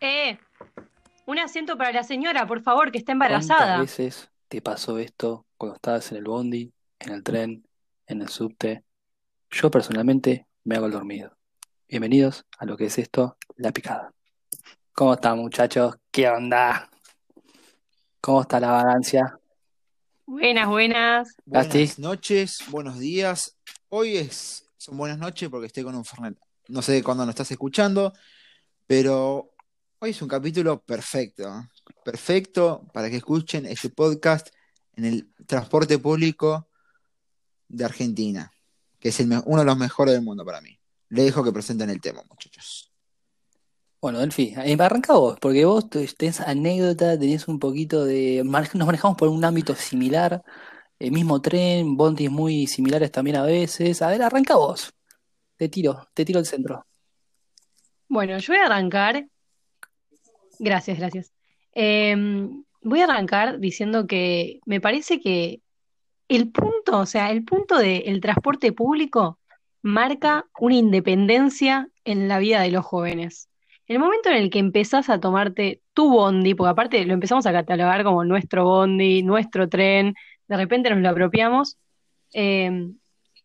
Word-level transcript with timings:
Eh, 0.00 0.38
un 1.26 1.38
asiento 1.38 1.76
para 1.76 1.92
la 1.92 2.02
señora, 2.02 2.46
por 2.46 2.62
favor, 2.62 2.90
que 2.90 2.96
está 2.96 3.12
¿Cuántas 3.12 3.44
embarazada. 3.44 3.80
veces 3.80 4.30
te 4.48 4.62
pasó 4.62 4.98
esto 4.98 5.44
cuando 5.58 5.76
estabas 5.76 6.10
en 6.10 6.18
el 6.18 6.24
bondi, 6.24 6.72
en 6.98 7.12
el 7.12 7.22
tren, 7.22 7.68
en 8.06 8.22
el 8.22 8.28
subte? 8.30 8.82
Yo 9.50 9.70
personalmente 9.70 10.46
me 10.64 10.76
hago 10.76 10.86
el 10.86 10.92
dormido. 10.92 11.36
Bienvenidos 11.86 12.46
a 12.58 12.64
lo 12.64 12.78
que 12.78 12.86
es 12.86 12.98
esto, 12.98 13.36
La 13.56 13.72
Picada. 13.72 14.14
¿Cómo 14.92 15.12
están, 15.12 15.38
muchachos? 15.38 15.96
¿Qué 16.10 16.30
onda? 16.30 16.88
¿Cómo 18.22 18.40
está 18.40 18.58
la 18.58 18.70
vagancia? 18.70 19.38
Buenas, 20.24 20.66
buenas. 20.66 21.36
Buenas 21.44 21.98
noches, 21.98 22.64
buenos 22.70 22.98
días. 22.98 23.58
Hoy 23.90 24.16
es, 24.16 24.66
son 24.78 24.96
buenas 24.96 25.18
noches 25.18 25.50
porque 25.50 25.66
estoy 25.66 25.84
con 25.84 25.94
un 25.94 26.06
Fernet. 26.06 26.38
No 26.68 26.80
sé 26.80 27.02
cuándo 27.02 27.26
nos 27.26 27.34
estás 27.34 27.50
escuchando, 27.50 28.14
pero 28.86 29.49
hoy 30.00 30.10
es 30.10 30.22
un 30.22 30.28
capítulo 30.28 30.82
perfecto. 30.82 31.44
¿eh? 31.44 31.68
Perfecto 32.04 32.86
para 32.92 33.10
que 33.10 33.16
escuchen 33.16 33.66
este 33.66 33.90
podcast 33.90 34.48
en 34.96 35.04
el 35.04 35.32
transporte 35.46 35.98
público 35.98 36.68
de 37.68 37.84
Argentina, 37.84 38.50
que 38.98 39.10
es 39.10 39.20
el 39.20 39.30
uno 39.44 39.60
de 39.60 39.64
los 39.64 39.76
mejores 39.76 40.14
del 40.14 40.22
mundo 40.22 40.44
para 40.44 40.60
mí. 40.60 40.76
Le 41.10 41.22
dejo 41.24 41.42
que 41.44 41.52
presenten 41.52 41.90
el 41.90 42.00
tema, 42.00 42.22
muchachos. 42.28 42.92
bueno, 44.00 44.18
Delphi, 44.20 44.54
eh, 44.56 44.76
arranca 44.80 45.12
vos, 45.14 45.38
porque 45.40 45.64
vos 45.64 45.88
te- 45.90 46.06
tenés 46.08 46.40
anécdota, 46.40 47.18
tenés 47.18 47.48
un 47.48 47.58
poquito 47.58 48.04
de... 48.04 48.42
Nos 48.44 48.86
manejamos 48.86 49.16
por 49.16 49.28
un 49.28 49.44
ámbito 49.44 49.74
similar, 49.74 50.42
el 50.98 51.12
mismo 51.12 51.40
tren, 51.42 51.96
bondis 51.96 52.30
muy 52.30 52.66
similares 52.66 53.10
también 53.10 53.36
a 53.36 53.42
veces. 53.42 54.02
A 54.02 54.08
ver, 54.08 54.22
arranca 54.22 54.56
vos. 54.56 54.92
Te 55.56 55.68
tiro, 55.68 56.08
te 56.14 56.24
tiro 56.24 56.38
el 56.40 56.46
centro. 56.46 56.86
Bueno, 58.08 58.38
yo 58.38 58.52
voy 58.52 58.62
a 58.62 58.66
arrancar. 58.66 59.26
Gracias, 60.60 60.98
gracias. 60.98 61.32
Eh, 61.72 62.14
voy 62.82 63.00
a 63.00 63.04
arrancar 63.04 63.60
diciendo 63.60 64.06
que 64.06 64.60
me 64.66 64.78
parece 64.80 65.18
que 65.18 65.62
el 66.28 66.50
punto, 66.50 66.98
o 66.98 67.06
sea, 67.06 67.30
el 67.30 67.44
punto 67.44 67.78
del 67.78 68.20
transporte 68.20 68.70
público 68.72 69.38
marca 69.80 70.46
una 70.58 70.74
independencia 70.76 71.88
en 72.04 72.28
la 72.28 72.38
vida 72.38 72.60
de 72.60 72.70
los 72.70 72.84
jóvenes. 72.84 73.48
El 73.86 74.00
momento 74.00 74.28
en 74.28 74.36
el 74.36 74.50
que 74.50 74.58
empezás 74.58 75.08
a 75.08 75.18
tomarte 75.18 75.80
tu 75.94 76.10
bondi, 76.10 76.54
porque 76.54 76.70
aparte 76.70 77.04
lo 77.06 77.14
empezamos 77.14 77.46
a 77.46 77.52
catalogar 77.52 78.04
como 78.04 78.22
nuestro 78.24 78.64
bondi, 78.64 79.22
nuestro 79.22 79.66
tren, 79.66 80.14
de 80.46 80.56
repente 80.58 80.90
nos 80.90 81.00
lo 81.00 81.08
apropiamos, 81.08 81.78
eh, 82.34 82.70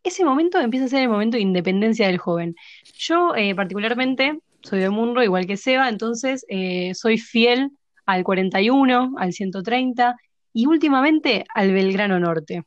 ese 0.04 0.26
momento 0.26 0.60
empieza 0.60 0.86
a 0.86 0.90
ser 0.90 1.02
el 1.04 1.10
momento 1.10 1.38
de 1.38 1.44
independencia 1.44 2.08
del 2.08 2.18
joven. 2.18 2.56
Yo 2.98 3.34
eh, 3.36 3.56
particularmente 3.56 4.40
soy 4.66 4.80
de 4.80 4.90
Munro, 4.90 5.24
igual 5.24 5.46
que 5.46 5.58
Seba, 5.58 5.90
entonces 5.90 6.46
eh, 6.50 6.94
soy 6.96 7.18
fiel 7.18 7.72
al 8.06 8.24
41, 8.24 9.16
al 9.18 9.34
130 9.34 10.16
y 10.54 10.66
últimamente 10.68 11.46
al 11.54 11.72
Belgrano 11.72 12.20
Norte. 12.20 12.56
Ver, 12.56 12.64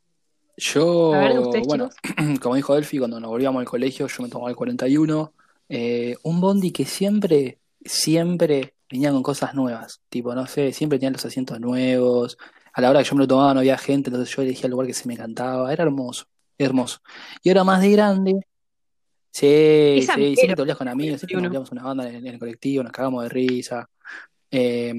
Yo, 0.56 1.40
ustedes, 1.42 1.66
bueno, 1.66 1.88
chicos. 1.88 2.38
como 2.42 2.54
dijo 2.56 2.74
Delphi, 2.74 2.98
cuando 2.98 3.20
nos 3.20 3.30
volvíamos 3.30 3.60
al 3.60 3.66
colegio, 3.66 4.06
yo 4.06 4.22
me 4.22 4.28
tomaba 4.28 4.50
el 4.50 4.56
41. 4.56 5.32
eh, 5.68 6.16
un 6.22 6.40
bondi 6.40 6.70
que 6.72 6.84
siempre, 6.84 7.58
siempre 7.84 8.74
venía 8.90 9.10
con 9.12 9.22
cosas 9.22 9.54
nuevas. 9.54 10.00
Tipo, 10.08 10.34
no 10.34 10.46
sé, 10.46 10.72
siempre 10.72 10.98
tenían 10.98 11.12
los 11.14 11.24
asientos 11.24 11.60
nuevos. 11.60 12.38
A 12.72 12.80
la 12.80 12.90
hora 12.90 13.02
que 13.02 13.08
yo 13.08 13.14
me 13.16 13.20
lo 13.22 13.28
tomaba 13.28 13.54
no 13.54 13.60
había 13.60 13.78
gente, 13.78 14.10
entonces 14.10 14.34
yo 14.34 14.42
elegía 14.42 14.64
el 14.64 14.72
lugar 14.72 14.86
que 14.86 14.94
se 14.94 15.08
me 15.08 15.16
cantaba. 15.16 15.72
Era 15.72 15.84
hermoso, 15.84 16.26
hermoso. 16.58 17.00
Y 17.42 17.50
ahora 17.50 17.64
más 17.64 17.80
de 17.80 17.90
grande, 17.92 18.46
sí, 19.30 20.06
sí, 20.08 20.36
mierda, 20.36 20.36
siempre 20.36 20.56
te 20.56 20.62
volvías 20.62 20.78
con 20.78 20.88
amigos, 20.88 21.20
siempre 21.20 21.36
nos 21.36 21.42
41. 21.42 21.48
volvíamos 21.48 21.72
una 21.72 21.82
banda 21.84 22.08
en, 22.08 22.16
en 22.16 22.26
el 22.34 22.38
colectivo, 22.38 22.82
nos 22.82 22.92
cagamos 22.92 23.22
de 23.24 23.28
risa. 23.28 23.88
Eh, 24.50 24.94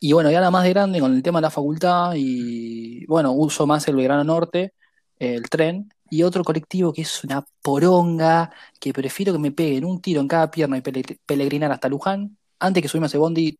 y 0.00 0.12
bueno, 0.12 0.30
ya 0.30 0.40
la 0.40 0.50
más 0.50 0.64
de 0.64 0.70
grande 0.70 1.00
con 1.00 1.14
el 1.14 1.22
tema 1.22 1.38
de 1.40 1.42
la 1.42 1.50
facultad 1.50 2.12
y 2.16 3.04
bueno, 3.06 3.32
uso 3.32 3.66
más 3.66 3.86
el 3.88 3.96
Belgrano 3.96 4.24
Norte, 4.24 4.74
el 5.18 5.48
tren 5.50 5.90
y 6.10 6.22
otro 6.22 6.44
colectivo 6.44 6.92
que 6.92 7.02
es 7.02 7.24
una 7.24 7.44
poronga, 7.62 8.52
que 8.80 8.92
prefiero 8.92 9.32
que 9.32 9.38
me 9.38 9.52
peguen 9.52 9.84
un 9.84 10.00
tiro 10.00 10.20
en 10.20 10.28
cada 10.28 10.50
pierna 10.50 10.78
y 10.78 10.80
pele- 10.82 11.18
peregrinar 11.26 11.72
hasta 11.72 11.88
Luján 11.88 12.36
antes 12.58 12.82
que 12.82 12.88
subirme 12.88 13.06
a 13.06 13.08
ese 13.08 13.18
bondi 13.18 13.58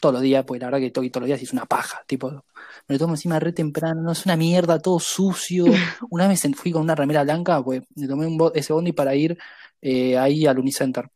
todos 0.00 0.14
los 0.14 0.22
días, 0.22 0.44
porque 0.44 0.60
la 0.60 0.66
verdad 0.66 0.80
que 0.80 0.90
toque 0.90 1.10
todos 1.10 1.22
los 1.22 1.26
días 1.28 1.40
y 1.40 1.44
es 1.44 1.52
una 1.52 1.66
paja, 1.66 2.02
tipo, 2.06 2.30
me 2.30 2.94
lo 2.94 2.98
tomo 2.98 3.14
encima 3.14 3.38
re 3.38 3.52
temprano, 3.52 4.02
no 4.02 4.12
es 4.12 4.24
una 4.24 4.36
mierda, 4.36 4.78
todo 4.78 4.98
sucio. 5.00 5.66
Una 6.10 6.28
vez 6.28 6.42
fui 6.56 6.72
con 6.72 6.82
una 6.82 6.94
remera 6.94 7.22
blanca, 7.24 7.62
pues 7.62 7.82
me 7.96 8.06
tomé 8.08 8.26
un 8.26 8.36
bo- 8.38 8.54
ese 8.54 8.72
bondi 8.72 8.92
para 8.92 9.14
ir 9.14 9.36
eh, 9.82 10.16
ahí 10.18 10.46
al 10.46 10.58
Unicenter. 10.58 11.08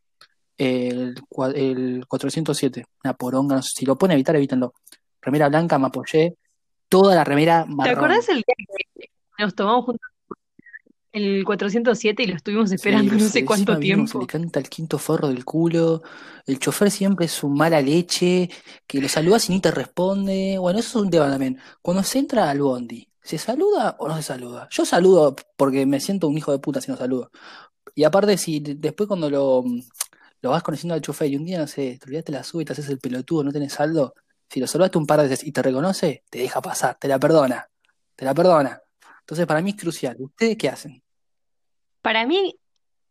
El, 0.59 1.15
el 1.54 2.04
407, 2.06 2.84
una 3.04 3.15
poronga, 3.15 3.56
no 3.56 3.62
sé, 3.62 3.70
si 3.76 3.87
lo 3.87 3.97
a 4.00 4.12
evitar, 4.12 4.37
evítenlo. 4.37 4.75
Remera 5.20 5.49
blanca, 5.49 5.78
me 5.78 5.87
apoyé, 5.87 6.37
toda 6.88 7.14
la 7.14 7.25
remera 7.25 7.64
¿Te 7.64 7.72
marrón. 7.72 7.97
acordás 7.97 8.28
el 8.28 8.37
día 8.37 8.54
que 8.94 9.09
nos 9.38 9.54
tomamos 9.54 9.84
juntos 9.87 10.11
el 11.12 11.44
407 11.44 12.22
y 12.24 12.26
lo 12.26 12.36
estuvimos 12.36 12.72
Sí, 12.74 13.10
esperando 13.12 13.12
no 13.12 13.28
sé 13.30 13.44
cuánto 13.44 13.78
vino, 13.78 14.06
se 14.06 14.18
le 14.18 14.26
tiempo? 14.26 14.26
canta 14.26 14.58
el 14.58 14.68
quinto 14.68 14.98
forro 14.98 15.28
del 15.28 15.44
culo, 15.44 16.02
el 16.46 16.58
chofer 16.58 16.90
siempre 16.90 17.26
es 17.26 17.44
un 17.44 17.54
mala 17.54 17.80
leche, 17.80 18.48
que 18.86 19.00
lo 19.00 19.08
saludas 19.08 19.48
y 19.48 19.52
ni 19.52 19.60
te 19.60 19.70
responde. 19.70 20.56
Bueno, 20.58 20.78
eso 20.80 20.98
es 20.98 21.04
un 21.04 21.10
tema 21.10 21.28
también. 21.30 21.58
Cuando 21.82 22.02
se 22.02 22.18
entra 22.18 22.50
al 22.50 22.60
bondi, 22.60 23.08
¿se 23.22 23.38
saluda 23.38 23.96
o 24.00 24.08
no 24.08 24.16
se 24.16 24.22
saluda? 24.22 24.68
Yo 24.70 24.84
saludo 24.86 25.36
porque 25.56 25.86
me 25.86 26.00
siento 26.00 26.26
un 26.28 26.36
hijo 26.38 26.50
de 26.50 26.58
puta 26.58 26.80
si 26.80 26.90
no 26.90 26.96
saludo. 26.96 27.30
Y 27.94 28.04
aparte, 28.04 28.38
si 28.38 28.60
de- 28.60 28.76
después 28.76 29.08
cuando 29.08 29.30
lo, 29.30 29.64
lo 30.42 30.50
vas 30.50 30.62
conociendo 30.62 30.94
al 30.94 31.00
chofer 31.02 31.30
y 31.30 31.36
un 31.36 31.44
día, 31.44 31.58
no 31.58 31.66
sé, 31.66 31.98
te 32.00 32.06
olvidaste 32.06 32.32
la 32.32 32.42
sube 32.44 32.62
y 32.62 32.64
te 32.66 32.72
haces 32.72 32.88
el 32.88 32.98
pelotudo, 32.98 33.44
no 33.44 33.52
tenés 33.52 33.74
saldo, 33.74 34.14
si 34.48 34.60
lo 34.60 34.66
saludaste 34.66 34.98
un 34.98 35.06
par 35.06 35.20
de 35.22 35.28
veces 35.28 35.46
y 35.46 35.52
te 35.52 35.62
reconoce, 35.62 36.24
te 36.30 36.38
deja 36.40 36.60
pasar, 36.62 36.96
te 36.98 37.08
la 37.08 37.18
perdona, 37.18 37.68
te 38.16 38.24
la 38.24 38.34
perdona. 38.34 38.80
Entonces, 39.22 39.46
para 39.46 39.62
mí 39.62 39.70
es 39.70 39.76
crucial. 39.76 40.16
¿Ustedes 40.18 40.56
qué 40.56 40.68
hacen? 40.68 41.02
Para 42.00 42.26
mí 42.26 42.56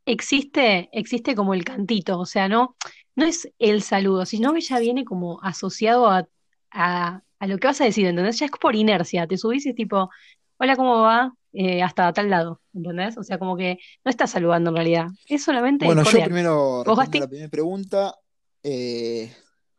existe, 0.05 0.89
existe 0.91 1.35
como 1.35 1.53
el 1.53 1.63
cantito, 1.63 2.19
o 2.19 2.25
sea, 2.25 2.49
no, 2.49 2.75
no 3.15 3.25
es 3.25 3.49
el 3.59 3.81
saludo, 3.81 4.25
sino 4.25 4.53
que 4.53 4.61
ya 4.61 4.79
viene 4.79 5.05
como 5.05 5.41
asociado 5.41 6.09
a, 6.09 6.27
a, 6.71 7.21
a 7.39 7.47
lo 7.47 7.57
que 7.57 7.67
vas 7.67 7.81
a 7.81 7.85
decir, 7.85 8.05
¿entendés? 8.05 8.39
Ya 8.39 8.45
es 8.45 8.51
por 8.51 8.75
inercia, 8.75 9.27
te 9.27 9.37
subís 9.37 9.65
y 9.65 9.69
es 9.69 9.75
tipo, 9.75 10.09
hola, 10.57 10.75
¿cómo 10.75 11.01
va? 11.01 11.33
Eh, 11.53 11.83
hasta 11.83 12.13
tal 12.13 12.29
lado, 12.29 12.61
¿entendés? 12.73 13.17
O 13.17 13.23
sea, 13.23 13.37
como 13.37 13.57
que 13.57 13.77
no 14.05 14.09
estás 14.09 14.31
saludando 14.31 14.69
en 14.69 14.75
realidad, 14.77 15.07
es 15.27 15.43
solamente 15.43 15.85
Bueno, 15.85 16.03
yo 16.03 16.23
primero 16.23 16.83
¿Vos, 16.85 16.97
respondo 16.97 17.19
la 17.19 17.27
primera 17.27 17.49
pregunta. 17.49 18.15
Eh, 18.63 19.33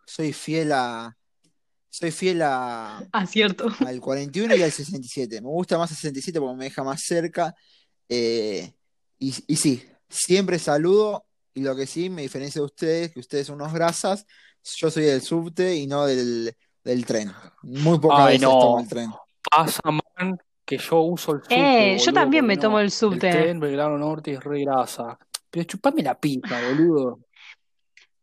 soy 0.05 0.33
fiel 0.33 0.73
a, 0.73 1.17
soy 1.93 2.11
fiel 2.11 2.41
a, 2.43 3.07
Ah, 3.13 3.27
cierto. 3.27 3.67
al 3.87 4.01
41 4.01 4.57
y 4.57 4.63
al 4.63 4.73
67. 4.73 5.41
Me 5.43 5.49
gusta 5.49 5.77
más 5.77 5.91
el 5.91 5.97
67 5.97 6.41
porque 6.41 6.57
me 6.57 6.65
deja 6.65 6.83
más 6.83 7.03
cerca. 7.03 7.55
Eh, 8.09 8.73
y, 9.19 9.35
y 9.47 9.57
sí, 9.57 9.85
siempre 10.09 10.59
saludo. 10.59 11.27
Y 11.55 11.61
lo 11.61 11.77
que 11.77 11.87
sí 11.87 12.09
me 12.09 12.23
diferencia 12.23 12.61
de 12.61 12.65
ustedes, 12.65 13.13
que 13.13 13.21
ustedes 13.21 13.47
son 13.47 13.57
unos 13.57 13.75
grasas, 13.75 14.27
yo 14.77 14.91
soy 14.91 15.05
del 15.05 15.21
subte 15.21 15.77
y 15.77 15.87
no 15.87 16.07
del, 16.07 16.57
del 16.83 17.05
tren. 17.05 17.31
Muy 17.63 17.99
pocas 17.99 18.21
Ay, 18.21 18.27
veces 18.39 18.49
tomo 18.49 18.77
no. 18.77 18.81
el 18.81 18.89
tren. 18.89 19.11
Pasa, 19.51 19.83
man, 19.85 20.39
que 20.65 20.79
yo 20.79 21.01
uso 21.03 21.33
el 21.33 21.43
subte, 21.43 21.95
Eh, 21.95 21.99
yo 21.99 22.11
también 22.13 22.47
me 22.47 22.57
tomo 22.57 22.77
no, 22.77 22.81
el 22.81 22.87
el 22.87 22.91
subte. 22.91 23.31
tren 23.31 23.61
Belgrano 23.61 23.99
Norte 23.99 24.33
es 24.33 24.43
re 24.43 24.63
grasa. 24.63 25.19
Pero 25.51 25.65
chupame 25.65 26.03
la 26.03 26.19
pipa, 26.19 26.59
boludo. 26.71 27.21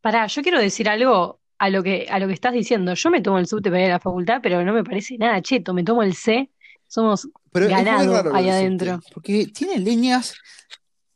Pará, 0.02 0.26
yo 0.26 0.42
quiero 0.42 0.60
decir 0.60 0.90
algo 0.90 1.39
a 1.60 1.70
lo 1.70 1.84
que, 1.84 2.08
a 2.10 2.20
lo 2.20 2.28
que 2.28 2.34
estás 2.34 2.54
diciendo. 2.54 2.94
Yo 2.94 3.12
me 3.12 3.22
tomo 3.22 3.38
el 3.38 3.46
subte 3.46 3.70
para 3.70 3.84
ir 3.84 3.90
a 3.90 3.96
la 3.96 4.00
facultad, 4.00 4.40
pero 4.42 4.64
no 4.64 4.74
me 4.74 4.84
parece 4.84 5.18
nada 5.18 5.42
cheto. 5.42 5.74
Me 5.74 5.84
tomo 5.84 6.02
el 6.02 6.16
C, 6.16 6.50
somos 6.88 7.30
Pero 7.52 7.66
es 7.68 7.72
muy 7.72 7.84
ganado 7.84 8.14
raro 8.14 8.30
lo 8.30 8.36
ahí 8.36 8.50
adentro. 8.50 8.96
subte, 8.96 9.12
porque 9.14 9.48
tiene 9.48 9.78
líneas 9.78 10.36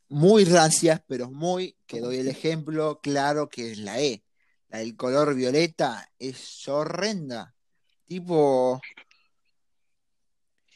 muy 0.10 0.44
rancias, 0.44 1.02
pero 1.08 1.32
muy, 1.32 1.78
que 1.88 2.02
doy 2.02 2.18
el 2.18 2.28
ejemplo 2.28 3.00
claro 3.02 3.50
que 3.50 3.72
es 3.72 3.78
la 3.80 4.00
E. 4.02 4.22
La 4.68 4.80
del 4.80 4.96
color 4.96 5.34
violeta 5.34 6.10
es 6.20 6.68
horrenda. 6.68 7.56
Tipo, 8.06 8.82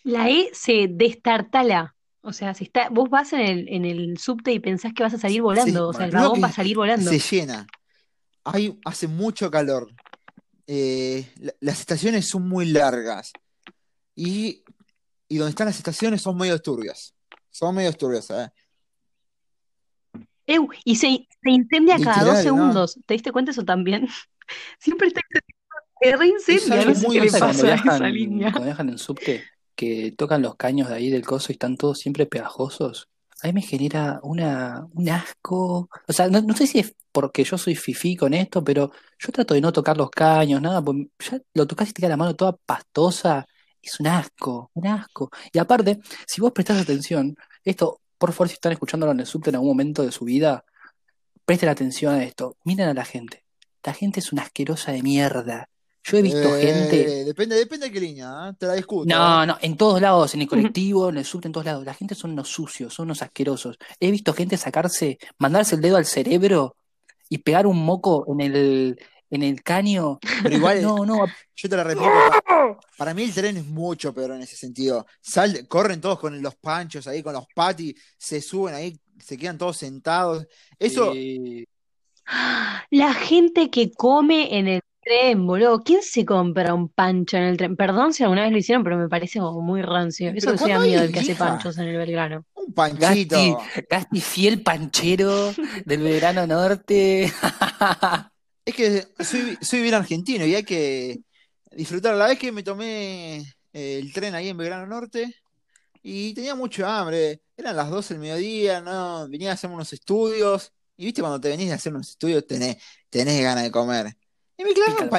La 0.03 0.29
E 0.29 0.49
se 0.53 0.87
destartala. 0.89 1.93
O 2.21 2.31
sea, 2.31 2.53
si 2.53 2.65
está, 2.65 2.89
vos 2.89 3.09
vas 3.09 3.33
en 3.33 3.41
el, 3.41 3.67
en 3.69 3.85
el 3.85 4.17
subte 4.17 4.51
y 4.53 4.59
pensás 4.59 4.93
que 4.93 5.03
vas 5.03 5.13
a 5.13 5.17
salir 5.17 5.41
volando. 5.41 5.89
O 5.89 5.93
sea, 5.93 6.05
el 6.05 6.11
vagón 6.11 6.41
va 6.41 6.47
a 6.47 6.51
salir 6.51 6.77
volando. 6.77 7.09
se 7.09 7.19
llena. 7.19 7.67
Hay, 8.47 8.79
hace 8.85 9.07
mucho 9.07 9.49
calor. 9.51 9.91
Eh, 10.67 11.31
la- 11.39 11.53
las 11.59 11.79
estaciones 11.79 12.27
son 12.27 12.47
muy 12.47 12.65
largas. 12.65 13.31
Y, 14.15 14.63
y 15.27 15.37
donde 15.37 15.51
están 15.51 15.67
las 15.67 15.77
estaciones 15.77 16.21
son 16.21 16.37
medio 16.37 16.57
turbias. 16.59 17.13
Son 17.49 17.73
medio 17.75 17.93
turbias, 17.93 18.29
¿eh? 18.31 18.49
Eu, 20.45 20.69
y 20.85 20.95
se, 20.95 21.27
se 21.43 21.49
incendia 21.49 21.97
cada 21.99 22.23
dos 22.23 22.39
segundos. 22.39 22.99
¿Te 23.05 23.13
diste 23.15 23.31
cuenta 23.31 23.51
eso 23.51 23.63
también? 23.65 24.07
Siempre 24.79 25.09
está 25.09 25.21
se 25.99 26.15
reincendia, 26.15 26.85
no 26.85 26.93
sé 26.95 27.07
muy 27.07 27.15
qué 27.19 27.25
le 27.25 27.31
pasa 27.31 27.39
cuando 27.47 27.63
a 27.63 27.73
esa 27.73 27.83
viajan, 27.83 28.13
línea. 28.13 28.51
cuando 28.51 28.65
viajan 28.65 28.89
en 28.89 28.97
subte, 28.99 29.43
que 29.75 30.13
tocan 30.15 30.43
los 30.43 30.55
caños 30.55 30.89
de 30.89 30.95
ahí 30.95 31.09
del 31.09 31.25
coso 31.25 31.47
y 31.49 31.53
están 31.53 31.75
todos 31.75 31.97
siempre 31.99 32.27
pegajosos. 32.27 33.09
A 33.41 33.47
mí 33.47 33.53
me 33.53 33.61
genera 33.63 34.19
una, 34.23 34.87
un 34.93 35.09
asco. 35.09 35.89
O 36.07 36.13
sea, 36.13 36.27
no, 36.29 36.41
no 36.41 36.55
sé 36.55 36.67
si 36.67 36.79
es 36.79 36.95
porque 37.17 37.43
yo 37.43 37.57
soy 37.57 37.73
fifí 37.73 38.15
con 38.15 38.31
esto, 38.35 38.63
pero 38.63 38.91
yo 39.17 39.31
trato 39.31 39.55
de 39.55 39.61
no 39.61 39.73
tocar 39.73 39.97
los 39.97 40.11
caños, 40.11 40.61
nada, 40.61 40.83
porque 40.83 41.07
ya 41.17 41.41
lo 41.55 41.65
tocas 41.65 41.89
y 41.89 41.93
te 41.93 42.01
queda 42.01 42.09
la 42.09 42.17
mano 42.17 42.35
toda 42.35 42.55
pastosa, 42.55 43.43
es 43.81 43.99
un 43.99 44.05
asco, 44.05 44.69
un 44.75 44.85
asco. 44.85 45.31
Y 45.51 45.57
aparte, 45.57 45.99
si 46.27 46.41
vos 46.41 46.51
prestás 46.51 46.79
atención, 46.79 47.35
esto, 47.63 48.01
por 48.19 48.33
favor, 48.33 48.49
si 48.49 48.53
están 48.53 48.71
escuchándolo 48.73 49.13
en 49.13 49.21
el 49.21 49.25
subte 49.25 49.49
en 49.49 49.55
algún 49.55 49.69
momento 49.69 50.03
de 50.03 50.11
su 50.11 50.25
vida, 50.25 50.63
presten 51.43 51.69
atención 51.69 52.13
a 52.13 52.23
esto, 52.23 52.55
miren 52.65 52.89
a 52.89 52.93
la 52.93 53.03
gente. 53.03 53.43
La 53.83 53.95
gente 53.95 54.19
es 54.19 54.31
una 54.31 54.43
asquerosa 54.43 54.91
de 54.91 55.01
mierda. 55.01 55.69
Yo 56.03 56.17
he 56.19 56.21
visto 56.21 56.55
Eh, 56.55 56.61
gente. 56.61 57.25
depende, 57.25 57.55
depende 57.55 57.87
de 57.87 57.91
qué 57.91 57.99
línea, 57.99 58.49
¿eh? 58.49 58.53
Te 58.59 58.67
la 58.67 58.73
discuto. 58.73 59.09
No, 59.09 59.43
no, 59.43 59.57
en 59.59 59.75
todos 59.75 59.99
lados, 59.99 60.35
en 60.35 60.41
el 60.41 60.47
colectivo, 60.71 61.09
en 61.09 61.17
el 61.17 61.25
subte, 61.25 61.47
en 61.47 61.51
todos 61.51 61.65
lados. 61.65 61.83
La 61.83 61.95
gente 61.95 62.13
son 62.13 62.31
unos 62.33 62.47
sucios, 62.47 62.93
son 62.93 63.05
unos 63.05 63.23
asquerosos. 63.23 63.79
He 63.99 64.11
visto 64.11 64.33
gente 64.33 64.55
sacarse, 64.55 65.17
mandarse 65.39 65.73
el 65.73 65.81
dedo 65.81 65.97
al 65.97 66.05
cerebro 66.05 66.75
y 67.29 67.39
pegar 67.39 67.67
un 67.67 67.77
moco 67.83 68.25
en 68.31 68.41
el, 68.41 68.99
en 69.29 69.43
el 69.43 69.61
caño. 69.63 70.19
Pero 70.43 70.55
igual, 70.55 70.81
No, 70.81 71.05
no, 71.05 71.25
yo 71.55 71.69
te 71.69 71.75
la 71.75 71.83
replico. 71.83 72.09
pa- 72.09 72.79
Para 72.97 73.13
mí 73.13 73.23
el 73.23 73.33
tren 73.33 73.57
es 73.57 73.65
mucho 73.65 74.13
peor 74.13 74.31
en 74.31 74.41
ese 74.41 74.55
sentido. 74.55 75.05
Sal, 75.21 75.67
corren 75.67 76.01
todos 76.01 76.19
con 76.19 76.41
los 76.41 76.55
panchos 76.55 77.05
ahí, 77.07 77.21
con 77.21 77.33
los 77.33 77.45
patis, 77.53 77.93
se 78.17 78.41
suben 78.41 78.73
ahí, 78.75 78.99
se 79.19 79.37
quedan 79.37 79.57
todos 79.57 79.77
sentados. 79.77 80.47
Eso, 80.79 81.13
eh, 81.15 81.65
La 82.89 83.13
gente 83.13 83.69
que 83.69 83.91
come 83.91 84.57
en 84.57 84.67
el 84.67 84.81
tren, 85.07 85.47
boludo. 85.47 85.83
¿Quién 85.83 86.01
se 86.01 86.25
compra 86.25 86.73
un 86.73 86.89
pancho 86.89 87.37
en 87.37 87.43
el 87.43 87.57
tren? 87.57 87.75
Perdón 87.75 88.13
si 88.13 88.23
alguna 88.23 88.43
vez 88.43 88.51
lo 88.51 88.57
hicieron, 88.57 88.83
pero 88.83 88.97
me 88.97 89.07
parece 89.07 89.39
como 89.39 89.61
muy 89.61 89.81
rancio. 89.81 90.31
Eso 90.35 90.51
que 90.51 90.57
soy 90.57 90.71
amigo 90.71 91.01
del 91.01 91.11
que 91.11 91.19
hace 91.19 91.35
panchos 91.35 91.77
en 91.77 91.87
el 91.87 91.97
Belgrano. 91.97 92.45
un 92.55 92.73
panchito. 92.73 93.35
Gasti, 93.35 93.85
Gasti 93.89 94.21
fiel 94.21 94.61
panchero 94.61 95.53
del 95.85 96.01
verano 96.01 96.45
norte. 96.45 97.31
Es 98.65 98.75
que 98.75 99.07
soy, 99.23 99.57
soy 99.61 99.81
bien 99.81 99.93
argentino 99.93 100.45
y 100.45 100.53
hay 100.53 100.63
que 100.65 101.21
disfrutar. 101.71 102.15
La 102.15 102.27
vez 102.27 102.37
que 102.37 102.51
me 102.51 102.63
tomé 102.63 103.37
eh, 103.71 103.99
el 103.99 104.11
tren 104.11 104.35
ahí 104.35 104.49
en 104.49 104.57
Belgrano 104.57 104.85
Norte 104.87 105.33
y 106.03 106.33
tenía 106.33 106.53
mucho 106.53 106.85
hambre, 106.85 107.43
eran 107.55 107.77
las 107.77 107.89
12 107.89 108.15
del 108.15 108.21
mediodía, 108.21 108.81
no, 108.81 109.25
venía 109.29 109.51
a 109.51 109.53
hacer 109.53 109.69
unos 109.69 109.93
estudios 109.93 110.73
y 110.97 111.05
viste 111.05 111.21
cuando 111.21 111.39
te 111.39 111.47
venís 111.47 111.71
a 111.71 111.75
hacer 111.75 111.93
unos 111.93 112.09
estudios 112.09 112.45
tenés, 112.45 112.75
tenés 113.09 113.41
ganas 113.41 113.63
de 113.63 113.71
comer. 113.71 114.17
Y 114.57 114.63
me 114.63 114.73
clavé 114.73 114.91
un. 115.03 115.09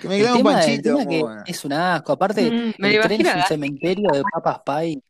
Que 0.00 0.08
me 0.08 0.18
clavé 0.18 0.38
un 0.38 0.42
panchito. 0.44 0.94
bueno. 1.04 1.42
es 1.46 1.64
un 1.64 1.72
asco. 1.74 2.12
Aparte, 2.12 2.50
Mm, 2.50 2.72
me 2.78 2.88
el 2.90 2.96
lo 2.96 3.02
tren 3.02 3.20
es 3.26 3.34
un 3.34 3.42
cementerio 3.42 4.10
de 4.12 4.22
papas 4.32 4.60
pie. 4.64 5.02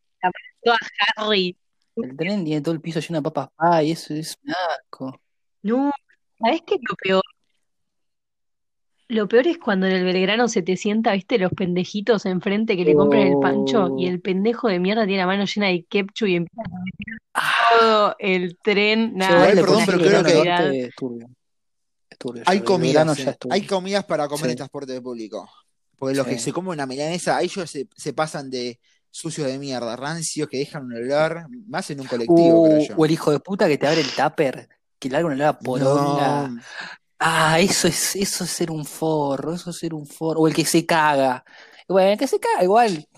toda 0.62 0.76
Harry. 1.16 1.56
El 1.96 2.16
tren 2.16 2.44
tiene 2.44 2.60
todo 2.60 2.74
el 2.74 2.80
piso 2.80 2.98
lleno 3.00 3.18
de 3.20 3.22
papas 3.30 3.48
pie. 3.80 3.92
Eso 3.92 4.14
es 4.14 4.36
un 4.44 4.52
asco. 4.52 5.20
No, 5.62 5.92
¿sabés 6.40 6.62
qué 6.66 6.74
es 6.74 6.80
lo 6.88 6.96
peor? 6.96 7.22
Lo 9.08 9.28
peor 9.28 9.46
es 9.46 9.58
cuando 9.58 9.86
en 9.86 9.92
el 9.92 10.04
Belgrano 10.04 10.48
se 10.48 10.62
te 10.62 10.76
sienta, 10.76 11.12
viste, 11.12 11.38
los 11.38 11.52
pendejitos 11.52 12.24
enfrente 12.26 12.74
que 12.76 12.84
le 12.84 12.94
compran 12.94 13.22
el 13.22 13.38
pancho 13.38 13.94
y 13.98 14.06
Oh. 14.06 14.10
el 14.10 14.20
pendejo 14.20 14.66
de 14.68 14.80
mierda 14.80 15.04
tiene 15.06 15.20
la 15.20 15.26
mano 15.26 15.44
llena 15.44 15.66
de 15.68 15.84
ketchup 15.84 16.26
y 16.26 16.36
empieza 16.36 16.62
a 16.62 16.70
comer 16.70 17.20
Ah, 17.34 17.52
todo 17.78 18.16
el 18.18 18.56
tren. 18.62 19.14
Nada, 19.14 19.32
Igual, 19.34 19.54
le 19.54 19.60
es 19.60 19.66
perdón, 19.66 19.82
pero 19.86 19.98
creo 19.98 20.24
que 20.24 20.90
hay 22.46 22.58
El 22.58 22.64
comidas, 22.64 23.18
eh, 23.18 23.36
hay 23.50 23.66
comidas 23.66 24.04
para 24.04 24.28
comer 24.28 24.50
en 24.50 24.50
Sí, 24.52 24.56
transporte 24.56 25.00
público. 25.00 25.48
Porque 25.96 26.14
los 26.14 26.26
que 26.26 26.38
se 26.38 26.52
comen 26.52 26.72
una 26.72 26.86
milanesa, 26.86 27.40
ellos 27.42 27.70
se, 27.70 27.88
se 27.96 28.12
pasan 28.12 28.50
de 28.50 28.80
sucios 29.10 29.46
de 29.46 29.58
mierda, 29.58 29.96
rancios, 29.96 30.48
que 30.48 30.58
dejan 30.58 30.84
un 30.84 30.94
olor, 30.94 31.46
más 31.68 31.88
en 31.90 32.00
un 32.00 32.06
colectivo, 32.06 32.62
creo 32.62 32.78
Uh, 32.78 32.80
yo. 32.80 32.94
o 32.96 33.04
el 33.04 33.10
hijo 33.12 33.30
de 33.30 33.40
puta 33.40 33.68
que 33.68 33.78
te 33.78 33.86
abre 33.86 34.00
el 34.00 34.10
tupper, 34.12 34.68
que 34.98 35.08
larga 35.08 35.26
una 35.26 35.34
olor 35.36 35.48
a 35.48 35.58
poronga. 35.58 36.48
No, 36.48 36.60
Ah, 37.18 37.58
eso 37.60 37.88
es, 37.88 38.16
eso 38.16 38.44
es 38.44 38.50
ser 38.50 38.70
un 38.70 38.84
forro, 38.84 39.54
eso 39.54 39.70
es 39.70 39.78
ser 39.78 39.94
un 39.94 40.06
forro. 40.06 40.40
O 40.42 40.48
el 40.48 40.54
que 40.54 40.64
se 40.64 40.84
caga. 40.84 41.44
Bueno, 41.88 42.10
el 42.12 42.18
que 42.18 42.26
se 42.26 42.40
caga, 42.40 42.62
igual. 42.64 43.08